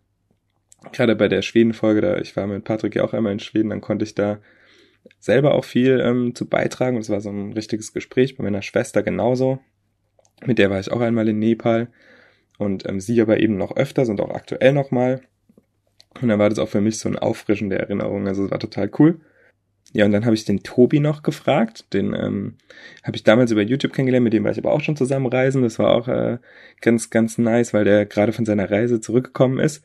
gerade 0.92 1.16
bei 1.16 1.28
der 1.28 1.42
Schweden-Folge, 1.42 2.02
da 2.02 2.18
ich 2.18 2.36
war 2.36 2.48
mit 2.48 2.63
Patrick 2.63 2.96
ja 2.96 3.04
auch 3.04 3.13
einmal 3.13 3.34
in 3.34 3.40
Schweden, 3.40 3.70
dann 3.70 3.82
konnte 3.82 4.04
ich 4.04 4.16
da 4.16 4.40
selber 5.20 5.56
auch 5.56 5.66
viel 5.66 6.00
ähm, 6.02 6.36
zu 6.36 6.48
beitragen. 6.48 6.96
Und 6.96 7.04
es 7.04 7.10
war 7.10 7.22
so 7.22 7.30
ein 7.30 7.54
richtiges 7.54 7.94
Gespräch 7.94 8.36
bei 8.36 8.44
meiner 8.44 8.62
Schwester 8.62 9.04
genauso. 9.04 9.60
Mit 10.46 10.60
der 10.60 10.70
war 10.70 10.80
ich 10.80 10.92
auch 10.92 11.02
einmal 11.02 11.28
in 11.30 11.40
Nepal 11.40 11.88
und 12.58 12.88
ähm, 12.88 13.00
sie 13.00 13.22
aber 13.22 13.40
eben 13.40 13.58
noch 13.58 13.75
öfters 13.75 14.10
und 14.10 14.20
auch 14.20 14.32
aktuell 14.32 14.74
nochmal. 14.74 15.22
Und 16.22 16.28
dann 16.28 16.40
war 16.40 16.50
das 16.50 16.60
auch 16.60 16.70
für 16.70 16.82
mich 16.82 17.00
so 17.00 17.10
ein 17.10 17.18
Auffrischen 17.18 17.70
der 17.70 17.80
Erinnerung. 17.80 18.28
Also 18.28 18.46
es 18.46 18.52
war 18.52 18.60
total 18.60 18.92
cool. 19.00 19.22
Ja, 19.94 20.06
und 20.06 20.12
dann 20.12 20.25
habe 20.25 20.36
ich 20.36 20.46
den 20.46 20.63
Tobi 20.63 21.00
noch 21.00 21.24
gefragt. 21.24 21.94
Den 21.94 22.13
ähm, 22.13 22.58
habe 23.04 23.16
ich 23.16 23.24
damals 23.24 23.52
über 23.52 23.62
YouTube 23.62 23.94
kennengelernt, 23.94 24.24
mit 24.24 24.34
dem 24.34 24.44
war 24.44 24.52
ich 24.52 24.58
aber 24.58 24.72
auch 24.72 24.82
schon 24.82 24.96
zusammen 24.96 25.28
reisen. 25.28 25.62
Das 25.62 25.80
war 25.80 25.94
auch 25.94 26.08
äh, 26.08 26.38
ganz, 26.82 27.10
ganz 27.10 27.38
nice, 27.38 27.74
weil 27.74 27.84
der 27.84 28.06
gerade 28.06 28.34
von 28.34 28.46
seiner 28.46 28.70
Reise 28.70 29.02
zurückgekommen 29.02 29.60
ist 29.60 29.84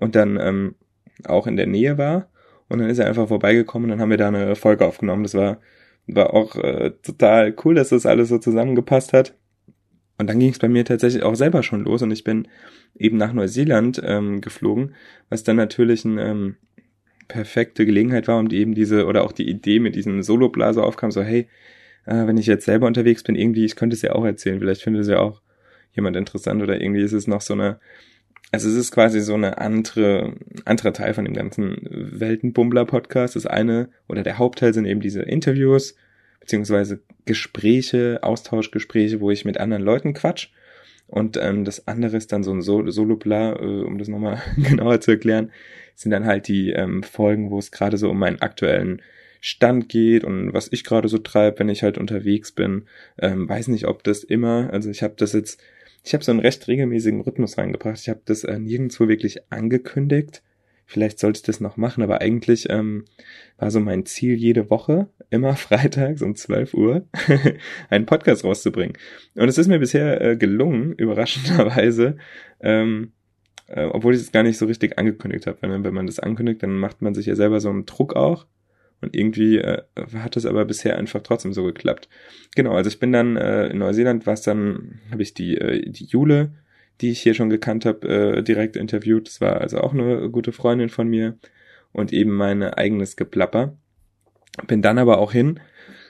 und 0.00 0.16
dann 0.16 0.38
ähm, 0.40 0.74
auch 1.24 1.46
in 1.46 1.56
der 1.56 1.66
Nähe 1.66 1.98
war. 1.98 2.28
Und 2.68 2.78
dann 2.78 2.88
ist 2.88 2.98
er 2.98 3.06
einfach 3.06 3.28
vorbeigekommen 3.28 3.86
und 3.86 3.90
dann 3.90 4.00
haben 4.00 4.10
wir 4.10 4.16
da 4.16 4.28
eine 4.28 4.54
Folge 4.54 4.86
aufgenommen. 4.86 5.24
Das 5.24 5.34
war, 5.34 5.60
war 6.06 6.34
auch 6.34 6.56
äh, 6.56 6.92
total 7.02 7.54
cool, 7.64 7.74
dass 7.74 7.90
das 7.90 8.06
alles 8.06 8.28
so 8.28 8.38
zusammengepasst 8.38 9.12
hat. 9.12 9.34
Und 10.18 10.28
dann 10.28 10.38
ging 10.38 10.50
es 10.50 10.58
bei 10.58 10.68
mir 10.68 10.84
tatsächlich 10.84 11.22
auch 11.22 11.34
selber 11.34 11.62
schon 11.62 11.84
los 11.84 12.02
und 12.02 12.10
ich 12.10 12.24
bin 12.24 12.46
eben 12.94 13.16
nach 13.16 13.32
Neuseeland 13.32 14.02
ähm, 14.04 14.42
geflogen, 14.42 14.94
was 15.30 15.44
dann 15.44 15.56
natürlich 15.56 16.04
ein 16.04 16.18
ähm, 16.18 16.56
perfekte 17.26 17.86
Gelegenheit 17.86 18.28
war, 18.28 18.38
um 18.38 18.50
eben 18.50 18.74
diese, 18.74 19.06
oder 19.06 19.24
auch 19.24 19.32
die 19.32 19.48
Idee 19.48 19.78
mit 19.78 19.94
diesem 19.94 20.22
Solo-Blaser 20.22 20.84
aufkam, 20.84 21.10
so, 21.10 21.22
hey, 21.22 21.48
äh, 22.04 22.26
wenn 22.26 22.36
ich 22.36 22.46
jetzt 22.46 22.66
selber 22.66 22.86
unterwegs 22.86 23.22
bin, 23.22 23.34
irgendwie, 23.34 23.64
ich 23.64 23.76
könnte 23.76 23.94
es 23.94 24.02
ja 24.02 24.12
auch 24.12 24.24
erzählen, 24.24 24.58
vielleicht 24.58 24.82
findet 24.82 25.02
es 25.02 25.08
ja 25.08 25.20
auch 25.20 25.40
jemand 25.92 26.16
interessant 26.16 26.62
oder 26.62 26.80
irgendwie 26.80 27.02
ist 27.02 27.12
es 27.12 27.26
noch 27.26 27.40
so 27.40 27.54
eine, 27.54 27.80
also 28.52 28.68
es 28.68 28.74
ist 28.74 28.92
quasi 28.92 29.20
so 29.20 29.34
eine 29.34 29.58
andere, 29.58 30.34
anderer 30.64 30.92
Teil 30.92 31.14
von 31.14 31.24
dem 31.24 31.34
ganzen 31.34 31.78
Weltenbummler-Podcast. 31.90 33.36
Das 33.36 33.46
eine, 33.46 33.90
oder 34.08 34.22
der 34.22 34.38
Hauptteil 34.38 34.74
sind 34.74 34.86
eben 34.86 35.00
diese 35.00 35.22
Interviews, 35.22 35.94
beziehungsweise 36.40 37.00
Gespräche, 37.26 38.18
Austauschgespräche, 38.22 39.20
wo 39.20 39.30
ich 39.30 39.44
mit 39.44 39.58
anderen 39.58 39.82
Leuten 39.82 40.14
quatsch. 40.14 40.48
Und 41.06 41.36
ähm, 41.40 41.64
das 41.64 41.88
andere 41.88 42.16
ist 42.16 42.32
dann 42.32 42.44
so 42.44 42.52
ein 42.52 42.62
Solo-Bla, 42.62 43.52
äh, 43.56 43.82
um 43.82 43.98
das 43.98 44.08
nochmal 44.08 44.40
genauer 44.56 45.00
zu 45.00 45.12
erklären, 45.12 45.50
sind 45.94 46.12
dann 46.12 46.24
halt 46.24 46.48
die 46.48 46.70
ähm, 46.70 47.02
Folgen, 47.02 47.50
wo 47.50 47.58
es 47.58 47.70
gerade 47.70 47.98
so 47.98 48.10
um 48.10 48.18
meinen 48.18 48.40
aktuellen 48.40 49.02
Stand 49.40 49.88
geht 49.88 50.22
und 50.22 50.52
was 50.52 50.68
ich 50.70 50.84
gerade 50.84 51.08
so 51.08 51.18
treibe, 51.18 51.58
wenn 51.58 51.68
ich 51.68 51.82
halt 51.82 51.98
unterwegs 51.98 52.52
bin. 52.52 52.86
Ähm, 53.18 53.48
weiß 53.48 53.68
nicht, 53.68 53.86
ob 53.86 54.04
das 54.04 54.22
immer, 54.22 54.70
also 54.72 54.90
ich 54.90 55.02
habe 55.02 55.14
das 55.16 55.32
jetzt, 55.32 55.60
ich 56.02 56.14
habe 56.14 56.24
so 56.24 56.32
einen 56.32 56.40
recht 56.40 56.66
regelmäßigen 56.66 57.20
Rhythmus 57.20 57.58
reingebracht. 57.58 57.98
Ich 58.00 58.08
habe 58.08 58.20
das 58.24 58.44
äh, 58.44 58.58
nirgendwo 58.58 59.08
wirklich 59.08 59.52
angekündigt. 59.52 60.42
Vielleicht 60.86 61.20
sollte 61.20 61.38
ich 61.38 61.42
das 61.44 61.60
noch 61.60 61.76
machen, 61.76 62.02
aber 62.02 62.20
eigentlich 62.20 62.68
ähm, 62.68 63.04
war 63.58 63.70
so 63.70 63.78
mein 63.78 64.06
Ziel 64.06 64.34
jede 64.34 64.70
Woche, 64.70 65.08
immer 65.30 65.54
freitags 65.56 66.20
um 66.22 66.34
12 66.34 66.74
Uhr, 66.74 67.06
einen 67.90 68.06
Podcast 68.06 68.44
rauszubringen. 68.44 68.96
Und 69.36 69.48
es 69.48 69.58
ist 69.58 69.68
mir 69.68 69.78
bisher 69.78 70.20
äh, 70.20 70.36
gelungen, 70.36 70.94
überraschenderweise, 70.98 72.16
ähm, 72.60 73.12
äh, 73.68 73.84
obwohl 73.84 74.14
ich 74.14 74.20
es 74.20 74.32
gar 74.32 74.42
nicht 74.42 74.58
so 74.58 74.66
richtig 74.66 74.98
angekündigt 74.98 75.46
habe. 75.46 75.58
Wenn, 75.60 75.84
wenn 75.84 75.94
man 75.94 76.06
das 76.06 76.18
ankündigt, 76.18 76.62
dann 76.62 76.76
macht 76.76 77.02
man 77.02 77.14
sich 77.14 77.26
ja 77.26 77.36
selber 77.36 77.60
so 77.60 77.70
einen 77.70 77.86
Druck 77.86 78.16
auch. 78.16 78.46
Und 79.00 79.16
irgendwie 79.16 79.58
äh, 79.58 79.82
hat 80.14 80.36
es 80.36 80.44
aber 80.44 80.64
bisher 80.64 80.98
einfach 80.98 81.22
trotzdem 81.22 81.52
so 81.52 81.64
geklappt. 81.64 82.08
Genau, 82.54 82.72
also 82.72 82.88
ich 82.88 82.98
bin 82.98 83.12
dann 83.12 83.36
äh, 83.36 83.68
in 83.68 83.78
Neuseeland, 83.78 84.26
was 84.26 84.42
dann, 84.42 85.00
habe 85.10 85.22
ich 85.22 85.32
die, 85.32 85.56
äh, 85.56 85.90
die 85.90 86.04
Jule 86.04 86.52
die 87.00 87.10
ich 87.10 87.20
hier 87.20 87.34
schon 87.34 87.50
gekannt 87.50 87.86
habe, 87.86 88.08
äh, 88.08 88.42
direkt 88.42 88.76
interviewt. 88.76 89.26
Das 89.26 89.40
war 89.40 89.60
also 89.60 89.78
auch 89.78 89.92
eine 89.92 90.28
gute 90.30 90.52
Freundin 90.52 90.88
von 90.88 91.08
mir 91.08 91.38
und 91.92 92.12
eben 92.12 92.32
mein 92.32 92.62
eigenes 92.62 93.16
Geplapper. 93.16 93.76
Bin 94.66 94.82
dann 94.82 94.98
aber 94.98 95.18
auch 95.18 95.32
hin, 95.32 95.60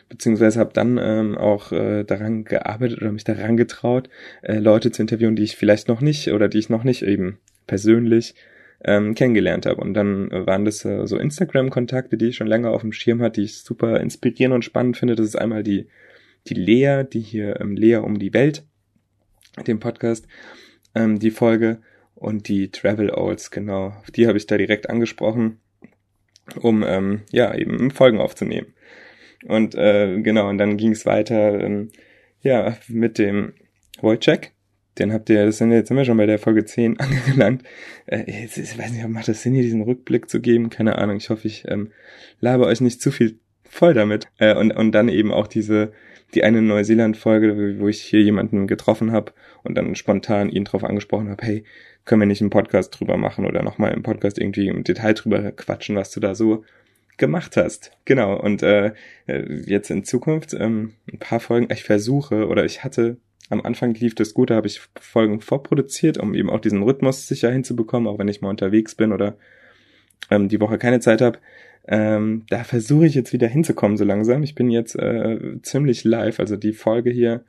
beziehungsweise 0.09 0.59
habe 0.59 0.73
dann 0.73 0.99
ähm, 1.01 1.39
auch 1.39 1.73
äh, 1.73 2.05
daran 2.05 2.45
gearbeitet 2.45 3.01
oder 3.01 3.13
mich 3.13 3.25
daran 3.25 3.57
getraut, 3.57 4.09
äh, 4.43 4.59
Leute 4.59 4.91
zu 4.91 5.03
interviewen, 5.03 5.37
die 5.37 5.45
ich 5.45 5.57
vielleicht 5.57 5.89
noch 5.89 6.01
nicht 6.01 6.33
oder 6.33 6.49
die 6.49 6.59
ich 6.59 6.69
noch 6.69 6.85
nicht 6.85 7.03
eben 7.03 7.39
persönlich 7.67 8.35
ähm, 8.85 9.15
kennengelernt 9.15 9.67
habe. 9.67 9.81
Und 9.81 9.95
dann 9.95 10.31
waren 10.31 10.65
das 10.65 10.85
äh, 10.85 11.07
so 11.07 11.19
Instagram-Kontakte, 11.19 12.17
die 12.17 12.29
ich 12.29 12.37
schon 12.37 12.47
länger 12.47 12.71
auf 12.71 12.81
dem 12.81 12.93
Schirm 12.93 13.21
hatte, 13.23 13.41
die 13.41 13.47
ich 13.47 13.59
super 13.59 14.01
inspirierend 14.01 14.55
und 14.55 14.65
spannend 14.65 14.97
finde. 14.97 15.17
Das 15.17 15.27
ist 15.27 15.37
einmal 15.37 15.63
die, 15.63 15.89
die 16.47 16.55
Lea, 16.55 17.05
die 17.05 17.21
hier 17.21 17.61
ähm, 17.61 17.77
Lea 17.77 17.97
um 17.97 18.19
die 18.19 18.33
Welt, 18.33 18.65
dem 19.67 19.81
Podcast, 19.81 20.27
ähm, 20.95 21.19
die 21.19 21.31
Folge. 21.31 21.81
Und 22.15 22.49
die 22.49 22.71
Travel 22.71 23.11
Olds, 23.11 23.51
genau. 23.51 23.95
Die 24.15 24.27
habe 24.27 24.37
ich 24.37 24.47
da 24.47 24.59
direkt 24.59 24.91
angesprochen, 24.91 25.59
um 26.61 26.85
ähm, 26.87 27.23
ja 27.31 27.55
eben 27.55 27.91
Folgen 27.91 28.19
aufzunehmen. 28.19 28.75
Und 29.47 29.75
äh, 29.75 30.21
genau, 30.21 30.51
und 30.51 30.59
dann 30.59 30.77
ging 30.77 30.93
es 30.93 31.07
weiter 31.07 31.59
ähm, 31.59 31.91
ja 32.43 32.77
mit 32.89 33.17
dem 33.17 33.55
Wojciech. 34.03 34.53
Den 35.01 35.13
habt 35.13 35.29
ihr, 35.31 35.47
das 35.47 35.59
sind 35.59 35.73
jetzt 35.73 35.91
immer 35.91 36.05
schon 36.05 36.17
bei 36.17 36.27
der 36.27 36.39
Folge 36.39 36.65
10 36.65 37.01
angelangt. 37.01 37.65
Äh, 38.07 38.31
jetzt, 38.43 38.57
ich 38.59 38.79
weiß 38.79 38.93
nicht, 38.93 39.05
ob 39.05 39.11
macht 39.11 39.29
das 39.29 39.43
Sinn, 39.43 39.55
hier 39.55 39.63
diesen 39.63 39.83
Rückblick 39.83 40.31
zu 40.31 40.41
geben? 40.41 40.71
Keine 40.71 40.99
Ahnung. 40.99 41.17
Ich 41.17 41.31
hoffe, 41.31 41.49
ich 41.49 41.65
ähm, 41.67 41.91
labe 42.41 42.67
euch 42.67 42.81
nicht 42.81 43.03
zu 43.03 43.11
viel 43.11 43.39
voll 43.65 43.95
damit. 43.95 44.29
Äh, 44.39 44.55
und, 44.55 44.71
und 44.73 44.93
dann 44.93 45.09
eben 45.09 45.33
auch 45.33 45.47
diese 45.47 45.93
die 46.35 46.45
eine 46.45 46.63
Neuseeland-Folge, 46.63 47.77
wo 47.79 47.89
ich 47.89 48.03
hier 48.03 48.23
jemanden 48.23 48.67
getroffen 48.67 49.13
habe 49.13 49.33
und 49.63 49.77
dann 49.77 49.95
spontan 49.97 50.49
ihn 50.49 50.65
drauf 50.65 50.85
angesprochen 50.85 51.29
habe, 51.29 51.45
hey, 51.45 51.65
können 52.05 52.23
wir 52.23 52.27
nicht 52.27 52.41
einen 52.41 52.51
Podcast 52.51 52.99
drüber 52.99 53.17
machen 53.17 53.47
oder 53.47 53.63
nochmal 53.63 53.93
im 53.93 54.03
Podcast 54.03 54.39
irgendwie 54.39 54.69
im 54.69 54.85
Detail 54.85 55.15
drüber 55.15 55.51
quatschen, 55.53 55.97
was 55.97 56.11
du 56.11 56.21
da 56.21 56.35
so 56.35 56.65
gemacht 57.17 57.57
hast. 57.57 57.93
Genau, 58.05 58.39
und 58.41 58.63
äh, 58.63 58.93
jetzt 59.27 59.91
in 59.91 60.05
Zukunft 60.05 60.55
ähm, 60.55 60.95
ein 61.13 61.19
paar 61.19 61.41
Folgen, 61.41 61.69
ich 61.71 61.85
versuche 61.85 62.47
oder 62.47 62.65
ich 62.65 62.85
hatte, 62.85 63.19
am 63.51 63.61
Anfang 63.61 63.93
lief 63.95 64.15
das 64.15 64.33
gut, 64.33 64.51
da 64.51 64.55
habe 64.55 64.69
ich 64.69 64.81
Folgen 64.99 65.41
vorproduziert, 65.41 66.19
um 66.19 66.35
eben 66.35 66.49
auch 66.49 66.61
diesen 66.61 66.83
Rhythmus 66.83 67.27
sicher 67.27 67.51
hinzubekommen, 67.51 68.09
auch 68.09 68.19
wenn 68.19 68.29
ich 68.29 68.41
mal 68.41 68.49
unterwegs 68.49 68.95
bin 68.95 69.13
oder 69.13 69.37
ähm, 70.31 70.49
die 70.49 70.61
Woche 70.61 70.79
keine 70.79 71.01
Zeit 71.01 71.21
habe. 71.21 71.41
Ähm, 71.87 72.45
da 72.49 72.63
versuche 72.63 73.07
ich 73.07 73.15
jetzt 73.15 73.33
wieder 73.33 73.49
hinzukommen 73.49 73.97
so 73.97 74.05
langsam. 74.05 74.45
Ich 74.45 74.55
bin 74.55 74.71
jetzt 74.71 74.95
äh, 74.95 75.61
ziemlich 75.63 76.05
live. 76.05 76.39
Also 76.39 76.57
die 76.57 76.73
Folge 76.73 77.11
hier, 77.11 77.45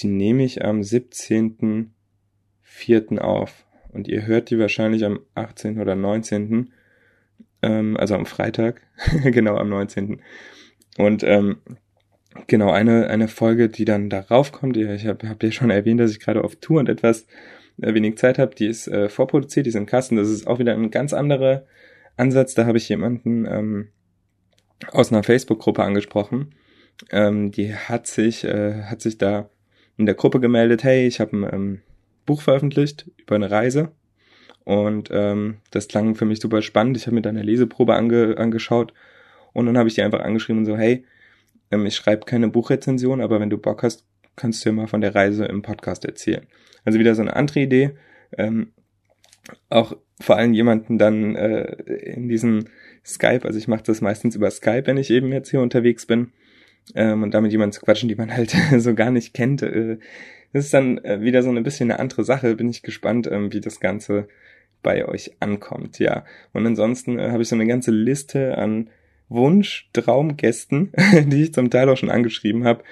die 0.00 0.08
nehme 0.08 0.44
ich 0.44 0.64
am 0.64 0.80
17.04. 0.80 3.18
auf. 3.18 3.64
Und 3.92 4.08
ihr 4.08 4.26
hört 4.26 4.50
die 4.50 4.58
wahrscheinlich 4.58 5.04
am 5.04 5.20
18. 5.36 5.80
oder 5.80 5.94
19. 5.94 6.72
Ähm, 7.62 7.96
also 7.96 8.16
am 8.16 8.26
Freitag. 8.26 8.80
genau, 9.22 9.56
am 9.56 9.68
19. 9.68 10.20
Und 10.98 11.22
ähm, 11.22 11.58
genau, 12.46 12.70
eine, 12.70 13.08
eine 13.08 13.28
Folge, 13.28 13.68
die 13.68 13.84
dann 13.84 14.10
darauf 14.10 14.52
kommt, 14.52 14.76
ich 14.76 15.06
habe 15.06 15.28
hab 15.28 15.42
ja 15.42 15.50
schon 15.50 15.70
erwähnt, 15.70 16.00
dass 16.00 16.10
ich 16.10 16.20
gerade 16.20 16.44
auf 16.44 16.56
Tour 16.56 16.80
und 16.80 16.88
etwas 16.88 17.26
äh, 17.80 17.94
wenig 17.94 18.18
Zeit 18.18 18.38
habe, 18.38 18.54
die 18.54 18.66
ist 18.66 18.88
äh, 18.88 19.08
vorproduziert, 19.08 19.66
die 19.66 19.70
ist 19.70 19.76
im 19.76 19.86
Kasten. 19.86 20.16
Das 20.16 20.28
ist 20.28 20.46
auch 20.46 20.58
wieder 20.58 20.74
ein 20.74 20.90
ganz 20.90 21.12
anderer 21.12 21.64
Ansatz, 22.16 22.54
da 22.54 22.66
habe 22.66 22.78
ich 22.78 22.88
jemanden 22.88 23.46
ähm, 23.46 23.88
aus 24.92 25.12
einer 25.12 25.22
Facebook-Gruppe 25.22 25.82
angesprochen. 25.82 26.54
Ähm, 27.10 27.50
die 27.50 27.74
hat 27.74 28.06
sich, 28.06 28.44
äh, 28.44 28.84
hat 28.84 29.00
sich 29.00 29.18
da 29.18 29.50
in 29.96 30.06
der 30.06 30.14
Gruppe 30.14 30.40
gemeldet, 30.40 30.84
hey, 30.84 31.06
ich 31.06 31.20
habe 31.20 31.36
ein 31.36 31.52
ähm, 31.52 31.80
Buch 32.26 32.42
veröffentlicht 32.42 33.10
über 33.16 33.34
eine 33.34 33.50
Reise. 33.50 33.92
Und 34.64 35.10
ähm, 35.12 35.58
das 35.70 35.88
klang 35.88 36.14
für 36.14 36.24
mich 36.24 36.40
super 36.40 36.62
spannend. 36.62 36.96
Ich 36.96 37.06
habe 37.06 37.14
mir 37.14 37.22
da 37.22 37.28
eine 37.28 37.42
Leseprobe 37.42 37.94
ange 37.94 38.38
angeschaut 38.38 38.94
und 39.52 39.66
dann 39.66 39.76
habe 39.76 39.88
ich 39.88 39.94
die 39.94 40.02
einfach 40.02 40.20
angeschrieben 40.20 40.60
und 40.60 40.66
so, 40.66 40.76
hey, 40.76 41.04
ähm, 41.70 41.86
ich 41.86 41.96
schreibe 41.96 42.26
keine 42.26 42.48
Buchrezension, 42.48 43.20
aber 43.20 43.40
wenn 43.40 43.50
du 43.50 43.58
Bock 43.58 43.82
hast, 43.82 44.04
kannst 44.36 44.64
du 44.64 44.70
ja 44.70 44.74
mal 44.74 44.86
von 44.86 45.00
der 45.00 45.14
Reise 45.14 45.44
im 45.44 45.62
Podcast 45.62 46.04
erzählen. 46.04 46.46
Also 46.84 46.98
wieder 46.98 47.14
so 47.14 47.22
eine 47.22 47.36
andere 47.36 47.60
Idee. 47.60 47.90
Ähm, 48.36 48.72
auch 49.68 49.96
vor 50.20 50.36
allem 50.36 50.54
jemanden 50.54 50.98
dann 50.98 51.36
äh, 51.36 51.72
in 52.14 52.28
diesem 52.28 52.66
Skype, 53.04 53.44
also 53.44 53.58
ich 53.58 53.68
mache 53.68 53.82
das 53.84 54.00
meistens 54.00 54.36
über 54.36 54.50
Skype, 54.50 54.86
wenn 54.86 54.96
ich 54.96 55.10
eben 55.10 55.32
jetzt 55.32 55.50
hier 55.50 55.60
unterwegs 55.60 56.06
bin, 56.06 56.32
ähm, 56.94 57.22
und 57.22 57.32
damit 57.32 57.52
jemanden 57.52 57.72
zu 57.72 57.80
quatschen, 57.80 58.08
die 58.08 58.14
man 58.14 58.34
halt 58.34 58.54
so 58.78 58.94
gar 58.94 59.10
nicht 59.10 59.34
kennt. 59.34 59.62
Äh, 59.62 59.98
das 60.52 60.66
ist 60.66 60.74
dann 60.74 60.98
äh, 60.98 61.20
wieder 61.20 61.42
so 61.42 61.50
ein 61.50 61.62
bisschen 61.62 61.90
eine 61.90 62.00
andere 62.00 62.24
Sache. 62.24 62.54
Bin 62.56 62.68
ich 62.68 62.82
gespannt, 62.82 63.26
ähm, 63.26 63.52
wie 63.52 63.60
das 63.60 63.80
Ganze 63.80 64.28
bei 64.82 65.06
euch 65.06 65.32
ankommt, 65.40 65.98
ja. 65.98 66.24
Und 66.52 66.66
ansonsten 66.66 67.18
äh, 67.18 67.30
habe 67.30 67.42
ich 67.42 67.48
so 67.48 67.56
eine 67.56 67.66
ganze 67.66 67.90
Liste 67.90 68.58
an 68.58 68.90
Wunsch, 69.28 69.88
Traumgästen, 69.92 70.92
die 71.26 71.44
ich 71.44 71.54
zum 71.54 71.70
Teil 71.70 71.88
auch 71.88 71.96
schon 71.96 72.10
angeschrieben 72.10 72.64
habe 72.64 72.84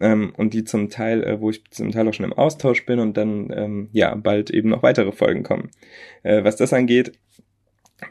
ähm, 0.00 0.32
und 0.36 0.54
die 0.54 0.64
zum 0.64 0.90
Teil, 0.90 1.22
äh, 1.22 1.40
wo 1.40 1.50
ich 1.50 1.64
zum 1.70 1.92
Teil 1.92 2.08
auch 2.08 2.14
schon 2.14 2.26
im 2.26 2.32
Austausch 2.32 2.84
bin 2.86 2.98
und 2.98 3.16
dann 3.16 3.52
ähm, 3.54 3.88
ja 3.92 4.14
bald 4.14 4.50
eben 4.50 4.68
noch 4.70 4.82
weitere 4.82 5.12
Folgen 5.12 5.42
kommen. 5.42 5.70
Äh, 6.22 6.44
was 6.44 6.56
das 6.56 6.72
angeht, 6.72 7.12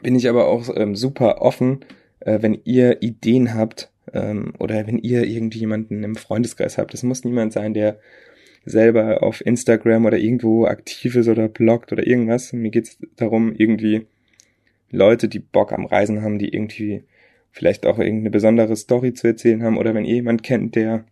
bin 0.02 0.16
ich 0.16 0.28
aber 0.28 0.48
auch 0.48 0.68
ähm, 0.74 0.96
super 0.96 1.42
offen, 1.42 1.84
äh, 2.20 2.38
wenn 2.40 2.60
ihr 2.64 3.02
Ideen 3.02 3.54
habt 3.54 3.90
ähm, 4.12 4.52
oder 4.58 4.86
wenn 4.86 4.98
ihr 4.98 5.24
irgendwie 5.24 5.60
jemanden 5.60 6.02
im 6.02 6.16
Freundeskreis 6.16 6.78
habt. 6.78 6.92
Das 6.92 7.02
muss 7.02 7.24
niemand 7.24 7.52
sein, 7.52 7.74
der 7.74 7.98
selber 8.64 9.22
auf 9.22 9.44
Instagram 9.46 10.06
oder 10.06 10.18
irgendwo 10.18 10.66
aktiv 10.66 11.14
ist 11.14 11.28
oder 11.28 11.48
bloggt 11.48 11.92
oder 11.92 12.06
irgendwas. 12.06 12.52
Mir 12.52 12.70
geht 12.70 12.88
es 12.88 12.98
darum, 13.14 13.54
irgendwie 13.54 14.06
Leute, 14.90 15.28
die 15.28 15.38
Bock 15.38 15.72
am 15.72 15.86
Reisen 15.86 16.22
haben, 16.22 16.38
die 16.38 16.52
irgendwie 16.52 17.04
vielleicht 17.56 17.86
auch 17.86 17.98
irgendeine 17.98 18.30
besondere 18.30 18.76
Story 18.76 19.14
zu 19.14 19.28
erzählen 19.28 19.62
haben 19.62 19.78
oder 19.78 19.94
wenn 19.94 20.04
ihr 20.04 20.16
jemand 20.16 20.42
kennt, 20.42 20.74
der 20.74 21.06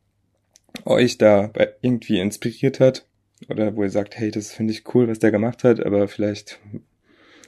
euch 0.85 1.17
da 1.17 1.51
irgendwie 1.81 2.21
inspiriert 2.21 2.81
hat 2.81 3.07
oder 3.49 3.75
wo 3.75 3.83
ihr 3.83 3.89
sagt, 3.89 4.19
hey, 4.19 4.31
das 4.31 4.53
finde 4.53 4.75
ich 4.75 4.95
cool, 4.95 5.09
was 5.09 5.19
der 5.19 5.31
gemacht 5.31 5.65
hat, 5.65 5.81
aber 5.81 6.07
vielleicht, 6.07 6.61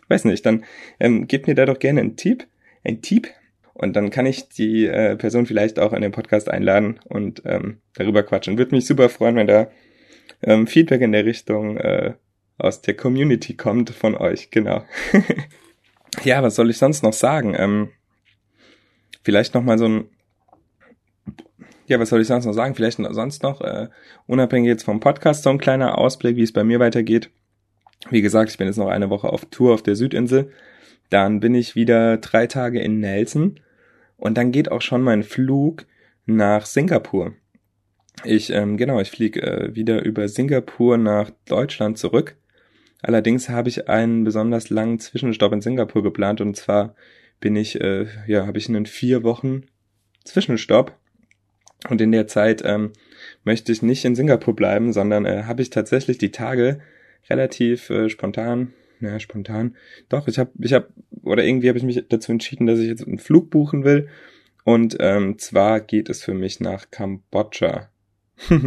weiß 0.08 0.24
nicht, 0.24 0.46
dann 0.46 0.64
ähm, 0.98 1.26
gebt 1.28 1.46
mir 1.46 1.54
da 1.54 1.66
doch 1.66 1.78
gerne 1.78 2.00
einen 2.00 2.16
Tipp, 2.16 2.46
ein 2.84 3.02
Tipp 3.02 3.28
und 3.74 3.96
dann 3.96 4.08
kann 4.08 4.24
ich 4.24 4.48
die 4.48 4.86
äh, 4.86 5.14
Person 5.16 5.44
vielleicht 5.44 5.78
auch 5.78 5.92
in 5.92 6.00
den 6.00 6.12
Podcast 6.12 6.48
einladen 6.48 6.98
und 7.04 7.42
ähm, 7.44 7.82
darüber 7.96 8.22
quatschen. 8.22 8.56
Würde 8.56 8.74
mich 8.74 8.86
super 8.86 9.10
freuen, 9.10 9.36
wenn 9.36 9.46
da 9.46 9.70
ähm, 10.42 10.66
Feedback 10.66 11.02
in 11.02 11.12
der 11.12 11.26
Richtung 11.26 11.76
äh, 11.76 12.14
aus 12.56 12.80
der 12.80 12.96
Community 12.96 13.56
kommt 13.56 13.90
von 13.90 14.14
euch, 14.16 14.50
genau. 14.50 14.86
ja, 16.24 16.42
was 16.42 16.54
soll 16.54 16.70
ich 16.70 16.78
sonst 16.78 17.02
noch 17.02 17.12
sagen? 17.12 17.54
Ähm, 17.58 17.90
vielleicht 19.26 19.54
noch 19.54 19.64
mal 19.64 19.76
so 19.76 19.86
ein 19.86 20.04
ja, 21.88 22.00
was 22.00 22.08
soll 22.08 22.20
ich 22.20 22.26
sonst 22.26 22.46
noch 22.46 22.52
sagen? 22.52 22.74
Vielleicht 22.74 22.98
sonst 22.98 23.42
noch, 23.42 23.60
äh, 23.60 23.88
unabhängig 24.26 24.68
jetzt 24.68 24.84
vom 24.84 25.00
Podcast, 25.00 25.42
so 25.42 25.50
ein 25.50 25.58
kleiner 25.58 25.98
Ausblick, 25.98 26.36
wie 26.36 26.42
es 26.42 26.52
bei 26.52 26.64
mir 26.64 26.80
weitergeht. 26.80 27.30
Wie 28.10 28.22
gesagt, 28.22 28.50
ich 28.50 28.58
bin 28.58 28.66
jetzt 28.66 28.76
noch 28.76 28.88
eine 28.88 29.10
Woche 29.10 29.28
auf 29.28 29.44
Tour 29.46 29.74
auf 29.74 29.82
der 29.82 29.94
Südinsel. 29.94 30.50
Dann 31.10 31.38
bin 31.38 31.54
ich 31.54 31.76
wieder 31.76 32.16
drei 32.16 32.46
Tage 32.46 32.80
in 32.80 32.98
Nelson. 32.98 33.60
Und 34.16 34.36
dann 34.36 34.50
geht 34.50 34.70
auch 34.70 34.82
schon 34.82 35.02
mein 35.02 35.22
Flug 35.22 35.86
nach 36.24 36.66
Singapur. 36.66 37.34
Ich, 38.24 38.50
ähm, 38.50 38.76
genau, 38.76 39.00
ich 39.00 39.10
fliege 39.10 39.42
äh, 39.42 39.74
wieder 39.74 40.04
über 40.04 40.28
Singapur 40.28 40.98
nach 40.98 41.30
Deutschland 41.46 41.98
zurück. 41.98 42.36
Allerdings 43.02 43.48
habe 43.48 43.68
ich 43.68 43.88
einen 43.88 44.24
besonders 44.24 44.70
langen 44.70 44.98
Zwischenstopp 44.98 45.52
in 45.52 45.60
Singapur 45.60 46.02
geplant 46.02 46.40
und 46.40 46.56
zwar 46.56 46.96
bin 47.40 47.56
ich, 47.56 47.80
äh, 47.80 48.06
ja, 48.26 48.46
habe 48.46 48.58
ich 48.58 48.68
einen 48.68 48.86
vier 48.86 49.22
Wochen 49.22 49.62
Zwischenstopp 50.24 50.96
und 51.88 52.00
in 52.00 52.12
der 52.12 52.26
Zeit 52.26 52.62
ähm, 52.64 52.92
möchte 53.44 53.72
ich 53.72 53.82
nicht 53.82 54.04
in 54.04 54.14
Singapur 54.14 54.56
bleiben, 54.56 54.92
sondern 54.92 55.24
äh, 55.24 55.44
habe 55.44 55.62
ich 55.62 55.70
tatsächlich 55.70 56.18
die 56.18 56.30
Tage 56.30 56.80
relativ 57.28 57.90
äh, 57.90 58.08
spontan, 58.08 58.72
naja, 59.00 59.18
spontan, 59.20 59.76
doch, 60.08 60.26
ich 60.28 60.38
habe, 60.38 60.50
ich 60.60 60.72
habe, 60.72 60.88
oder 61.22 61.44
irgendwie 61.44 61.68
habe 61.68 61.78
ich 61.78 61.84
mich 61.84 62.02
dazu 62.08 62.32
entschieden, 62.32 62.66
dass 62.66 62.78
ich 62.78 62.88
jetzt 62.88 63.06
einen 63.06 63.18
Flug 63.18 63.50
buchen 63.50 63.84
will. 63.84 64.08
Und 64.64 64.96
ähm, 64.98 65.38
zwar 65.38 65.80
geht 65.80 66.08
es 66.08 66.24
für 66.24 66.34
mich 66.34 66.58
nach 66.58 66.90
Kambodscha. 66.90 67.88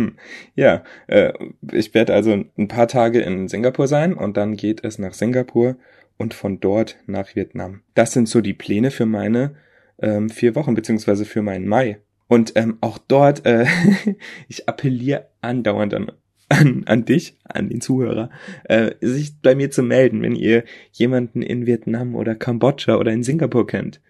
ja, 0.56 0.84
äh, 1.08 1.34
ich 1.72 1.94
werde 1.94 2.14
also 2.14 2.32
ein 2.58 2.68
paar 2.68 2.88
Tage 2.88 3.22
in 3.22 3.48
Singapur 3.48 3.88
sein 3.88 4.14
und 4.14 4.38
dann 4.38 4.56
geht 4.56 4.84
es 4.84 4.98
nach 4.98 5.14
Singapur 5.14 5.76
und 6.20 6.36
von 6.36 6.60
dort 6.60 6.98
nach 7.08 7.36
Vietnam. 7.36 7.82
Das 7.96 8.12
sind 8.12 8.30
so 8.30 8.42
die 8.42 8.54
Pläne 8.54 8.92
für 8.92 9.08
meine 9.08 9.56
ähm, 10.00 10.30
vier 10.30 10.54
Wochen, 10.54 10.76
beziehungsweise 10.76 11.26
für 11.26 11.42
meinen 11.42 11.68
Mai. 11.68 12.00
Und 12.28 12.52
ähm, 12.56 12.78
auch 12.82 13.00
dort, 13.00 13.46
äh, 13.48 13.66
ich 14.48 14.70
appelliere 14.70 15.30
andauernd 15.42 15.94
an, 15.96 16.12
an, 16.50 16.84
an 16.86 17.06
dich, 17.06 17.38
an 17.46 17.70
den 17.70 17.82
Zuhörer, 17.82 18.30
äh, 18.66 18.92
sich 19.02 19.42
bei 19.42 19.56
mir 19.56 19.72
zu 19.72 19.82
melden, 19.82 20.22
wenn 20.22 20.36
ihr 20.36 20.66
jemanden 20.92 21.42
in 21.42 21.66
Vietnam 21.66 22.16
oder 22.16 22.36
Kambodscha 22.36 22.98
oder 22.98 23.12
in 23.12 23.24
Singapur 23.24 23.66
kennt. 23.66 24.02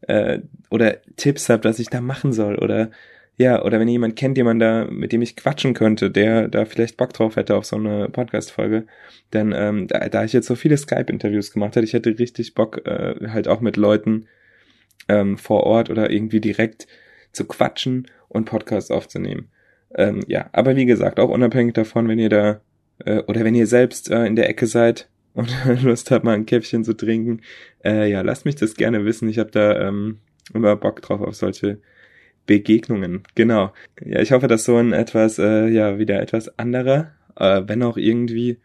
Äh, 0.00 0.40
oder 0.70 0.98
Tipps 1.16 1.48
habt, 1.48 1.64
was 1.64 1.78
ich 1.78 1.88
da 1.88 2.00
machen 2.00 2.32
soll. 2.32 2.56
Oder 2.56 2.90
ja, 3.38 3.64
oder 3.64 3.78
wenn 3.78 3.86
ihr 3.86 3.92
jemand 3.92 4.16
kennt, 4.16 4.36
jemand 4.36 4.60
da, 4.60 4.86
mit 4.90 5.12
dem 5.12 5.22
ich 5.22 5.36
quatschen 5.36 5.72
könnte, 5.72 6.10
der 6.10 6.48
da 6.48 6.64
vielleicht 6.64 6.96
Bock 6.96 7.12
drauf 7.12 7.36
hätte 7.36 7.54
auf 7.54 7.64
so 7.64 7.76
eine 7.76 8.08
Podcast-Folge, 8.08 8.86
dann, 9.30 9.52
ähm, 9.56 9.86
da, 9.86 10.08
da 10.08 10.24
ich 10.24 10.32
jetzt 10.32 10.48
so 10.48 10.56
viele 10.56 10.76
Skype-Interviews 10.76 11.52
gemacht 11.52 11.76
habe, 11.76 11.84
ich 11.84 11.92
hätte 11.92 12.18
richtig 12.18 12.54
Bock, 12.54 12.84
äh, 12.84 13.14
halt 13.28 13.46
auch 13.46 13.60
mit 13.60 13.76
Leuten 13.76 14.26
ähm, 15.08 15.38
vor 15.38 15.62
Ort 15.64 15.88
oder 15.88 16.10
irgendwie 16.10 16.40
direkt 16.40 16.88
zu 17.32 17.44
quatschen 17.46 18.08
und 18.28 18.44
Podcasts 18.44 18.90
aufzunehmen. 18.90 19.50
Ähm, 19.94 20.20
ja, 20.26 20.50
aber 20.52 20.74
wie 20.74 20.86
gesagt, 20.86 21.20
auch 21.20 21.30
unabhängig 21.30 21.74
davon, 21.74 22.08
wenn 22.08 22.18
ihr 22.18 22.30
da 22.30 22.60
äh, 23.04 23.22
oder 23.28 23.44
wenn 23.44 23.54
ihr 23.54 23.68
selbst 23.68 24.10
äh, 24.10 24.26
in 24.26 24.34
der 24.34 24.48
Ecke 24.48 24.66
seid 24.66 25.08
und 25.34 25.54
Lust 25.82 26.10
habt, 26.10 26.24
mal 26.24 26.34
ein 26.34 26.46
Käffchen 26.46 26.82
zu 26.82 26.94
trinken, 26.94 27.42
äh, 27.84 28.10
ja, 28.10 28.22
lasst 28.22 28.44
mich 28.44 28.56
das 28.56 28.74
gerne 28.74 29.04
wissen. 29.04 29.28
Ich 29.28 29.38
habe 29.38 29.52
da 29.52 29.86
ähm, 29.86 30.18
immer 30.52 30.74
Bock 30.74 31.00
drauf 31.02 31.20
auf 31.20 31.36
solche 31.36 31.78
Begegnungen. 32.48 33.22
Genau. 33.36 33.72
Ja, 34.04 34.20
ich 34.20 34.32
hoffe, 34.32 34.48
dass 34.48 34.64
so 34.64 34.76
ein 34.78 34.92
etwas, 34.92 35.38
äh, 35.38 35.68
ja, 35.68 35.98
wieder 35.98 36.20
etwas 36.20 36.58
anderer, 36.58 37.12
äh, 37.36 37.62
wenn 37.66 37.82
auch 37.84 37.96
irgendwie 37.96 38.56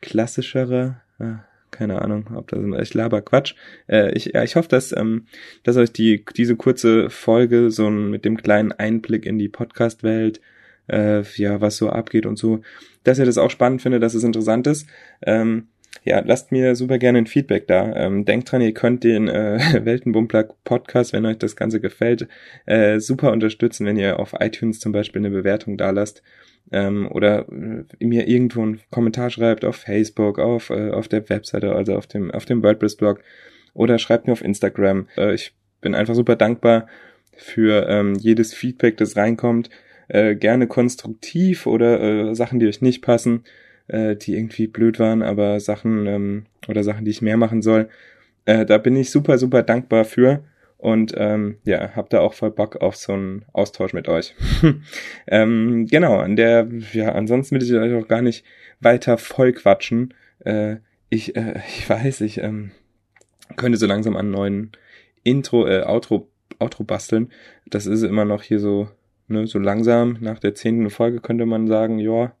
klassischerer, 0.00 1.02
äh, 1.20 1.34
keine 1.70 2.02
Ahnung, 2.02 2.30
ob 2.34 2.48
das 2.48 2.60
ich 2.80 2.94
laber 2.94 3.20
Quatsch. 3.20 3.54
Äh, 3.88 4.12
ich, 4.14 4.32
ja, 4.34 4.42
ich 4.42 4.56
hoffe, 4.56 4.68
dass, 4.68 4.96
ähm, 4.96 5.26
dass 5.62 5.76
euch 5.76 5.92
die 5.92 6.24
diese 6.34 6.56
kurze 6.56 7.10
Folge 7.10 7.70
so 7.70 7.90
mit 7.90 8.24
dem 8.24 8.38
kleinen 8.38 8.72
Einblick 8.72 9.26
in 9.26 9.38
die 9.38 9.50
Podcast-Welt, 9.50 10.40
äh, 10.88 11.22
ja, 11.36 11.60
was 11.60 11.76
so 11.76 11.90
abgeht 11.90 12.24
und 12.24 12.38
so, 12.38 12.62
dass 13.04 13.18
ihr 13.18 13.26
das 13.26 13.38
auch 13.38 13.50
spannend 13.50 13.82
findet, 13.82 14.02
dass 14.02 14.14
es 14.14 14.24
interessant 14.24 14.66
ist. 14.66 14.88
Ähm, 15.22 15.68
ja, 16.04 16.20
lasst 16.24 16.50
mir 16.52 16.76
super 16.76 16.98
gerne 16.98 17.18
ein 17.18 17.26
Feedback 17.26 17.66
da. 17.66 17.94
Ähm, 17.94 18.24
denkt 18.24 18.50
dran, 18.50 18.62
ihr 18.62 18.72
könnt 18.72 19.04
den 19.04 19.28
äh, 19.28 19.58
Weltenbummler 19.84 20.48
Podcast, 20.64 21.12
wenn 21.12 21.26
euch 21.26 21.38
das 21.38 21.56
Ganze 21.56 21.80
gefällt, 21.80 22.26
äh, 22.66 23.00
super 23.00 23.32
unterstützen, 23.32 23.86
wenn 23.86 23.96
ihr 23.96 24.18
auf 24.18 24.34
iTunes 24.38 24.80
zum 24.80 24.92
Beispiel 24.92 25.20
eine 25.20 25.30
Bewertung 25.30 25.76
da 25.76 25.90
lasst 25.90 26.22
ähm, 26.72 27.08
oder 27.10 27.46
äh, 27.48 28.04
mir 28.04 28.28
irgendwo 28.28 28.62
einen 28.62 28.80
Kommentar 28.90 29.30
schreibt 29.30 29.64
auf 29.64 29.76
Facebook, 29.76 30.38
auf, 30.38 30.70
äh, 30.70 30.90
auf 30.90 31.08
der 31.08 31.28
Webseite, 31.28 31.72
also 31.72 31.96
auf 31.96 32.06
dem, 32.06 32.30
auf 32.30 32.44
dem 32.44 32.62
WordPress-Blog 32.62 33.22
oder 33.74 33.98
schreibt 33.98 34.26
mir 34.26 34.32
auf 34.32 34.44
Instagram. 34.44 35.08
Äh, 35.16 35.34
ich 35.34 35.54
bin 35.80 35.94
einfach 35.94 36.14
super 36.14 36.36
dankbar 36.36 36.86
für 37.36 37.88
ähm, 37.88 38.14
jedes 38.14 38.54
Feedback, 38.54 38.96
das 38.96 39.16
reinkommt. 39.16 39.70
Äh, 40.08 40.34
gerne 40.34 40.66
konstruktiv 40.66 41.66
oder 41.66 42.00
äh, 42.00 42.34
Sachen, 42.34 42.58
die 42.58 42.66
euch 42.66 42.82
nicht 42.82 43.00
passen, 43.00 43.44
äh, 43.88 44.16
die 44.16 44.36
irgendwie 44.36 44.66
blöd 44.66 44.98
waren, 44.98 45.22
aber 45.22 45.60
Sachen 45.60 46.06
ähm, 46.06 46.46
oder 46.68 46.84
Sachen, 46.84 47.04
die 47.04 47.10
ich 47.10 47.22
mehr 47.22 47.36
machen 47.36 47.62
soll. 47.62 47.88
Äh, 48.44 48.66
da 48.66 48.78
bin 48.78 48.96
ich 48.96 49.10
super, 49.10 49.38
super 49.38 49.62
dankbar 49.62 50.04
für. 50.04 50.42
Und 50.80 51.12
ähm, 51.18 51.58
ja, 51.64 51.94
hab 51.94 52.08
da 52.08 52.20
auch 52.20 52.32
voll 52.32 52.50
Bock 52.50 52.76
auf 52.76 52.96
so 52.96 53.12
einen 53.12 53.44
Austausch 53.52 53.92
mit 53.92 54.08
euch. 54.08 54.34
ähm, 55.26 55.86
genau, 55.86 56.18
an 56.18 56.36
der, 56.36 56.68
ja, 56.94 57.12
ansonsten 57.12 57.54
will 57.54 57.62
ich 57.62 57.72
euch 57.74 58.02
auch 58.02 58.08
gar 58.08 58.22
nicht 58.22 58.46
weiter 58.80 59.18
voll 59.18 59.52
quatschen. 59.52 60.14
Äh, 60.38 60.76
ich, 61.10 61.36
äh, 61.36 61.60
ich 61.68 61.88
weiß, 61.88 62.22
ich 62.22 62.38
ähm, 62.38 62.70
könnte 63.56 63.76
so 63.76 63.86
langsam 63.86 64.16
an 64.16 64.30
neuen 64.30 64.72
Intro, 65.22 65.66
äh, 65.66 65.82
Outro, 65.82 66.30
Outro 66.58 66.84
basteln. 66.84 67.30
Das 67.66 67.84
ist 67.84 68.02
immer 68.02 68.24
noch 68.24 68.42
hier 68.42 68.58
so, 68.58 68.88
ne, 69.28 69.46
so 69.46 69.58
langsam. 69.58 70.16
Nach 70.20 70.38
der 70.38 70.54
zehnten 70.54 70.88
Folge 70.88 71.20
könnte 71.20 71.44
man 71.44 71.68
sagen, 71.68 71.98
ja, 71.98 72.32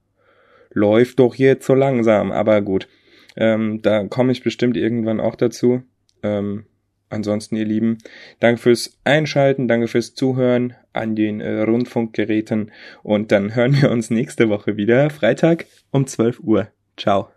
läuft 0.70 1.18
doch 1.18 1.34
jetzt 1.34 1.66
so 1.66 1.74
langsam. 1.74 2.32
Aber 2.32 2.60
gut, 2.62 2.88
ähm, 3.36 3.82
da 3.82 4.04
komme 4.04 4.32
ich 4.32 4.42
bestimmt 4.42 4.76
irgendwann 4.76 5.20
auch 5.20 5.36
dazu. 5.36 5.82
Ähm, 6.22 6.64
Ansonsten, 7.10 7.56
ihr 7.56 7.64
Lieben, 7.64 7.98
danke 8.38 8.62
fürs 8.62 8.96
Einschalten, 9.02 9.66
danke 9.66 9.88
fürs 9.88 10.14
Zuhören 10.14 10.74
an 10.92 11.16
den 11.16 11.40
äh, 11.40 11.62
Rundfunkgeräten 11.62 12.70
und 13.02 13.32
dann 13.32 13.56
hören 13.56 13.82
wir 13.82 13.90
uns 13.90 14.10
nächste 14.10 14.48
Woche 14.48 14.76
wieder, 14.76 15.10
Freitag 15.10 15.66
um 15.90 16.06
12 16.06 16.38
Uhr. 16.40 16.68
Ciao. 16.96 17.28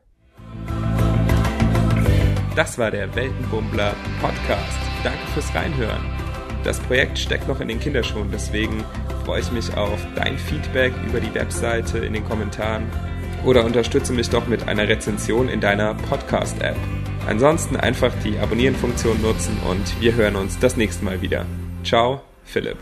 Das 2.55 2.77
war 2.77 2.91
der 2.91 3.13
Weltenbummler 3.15 3.95
Podcast. 4.21 4.77
Danke 5.03 5.25
fürs 5.33 5.53
Reinhören. 5.55 6.05
Das 6.63 6.79
Projekt 6.79 7.17
steckt 7.17 7.47
noch 7.47 7.59
in 7.59 7.67
den 7.67 7.79
Kinderschuhen, 7.79 8.29
deswegen 8.31 8.83
freue 9.25 9.41
ich 9.41 9.51
mich 9.51 9.75
auf 9.75 10.05
dein 10.15 10.37
Feedback 10.37 10.93
über 11.07 11.19
die 11.19 11.33
Webseite 11.33 11.97
in 11.97 12.13
den 12.13 12.23
Kommentaren 12.23 12.83
oder 13.45 13.65
unterstütze 13.65 14.13
mich 14.13 14.29
doch 14.29 14.47
mit 14.47 14.67
einer 14.67 14.87
Rezension 14.87 15.49
in 15.49 15.59
deiner 15.59 15.93
Podcast-App. 15.93 16.77
Ansonsten 17.27 17.77
einfach 17.77 18.11
die 18.23 18.37
Abonnieren-Funktion 18.37 19.21
nutzen 19.21 19.57
und 19.69 20.01
wir 20.01 20.15
hören 20.15 20.35
uns 20.35 20.59
das 20.59 20.77
nächste 20.77 21.05
Mal 21.05 21.21
wieder. 21.21 21.45
Ciao, 21.83 22.21
Philipp. 22.43 22.77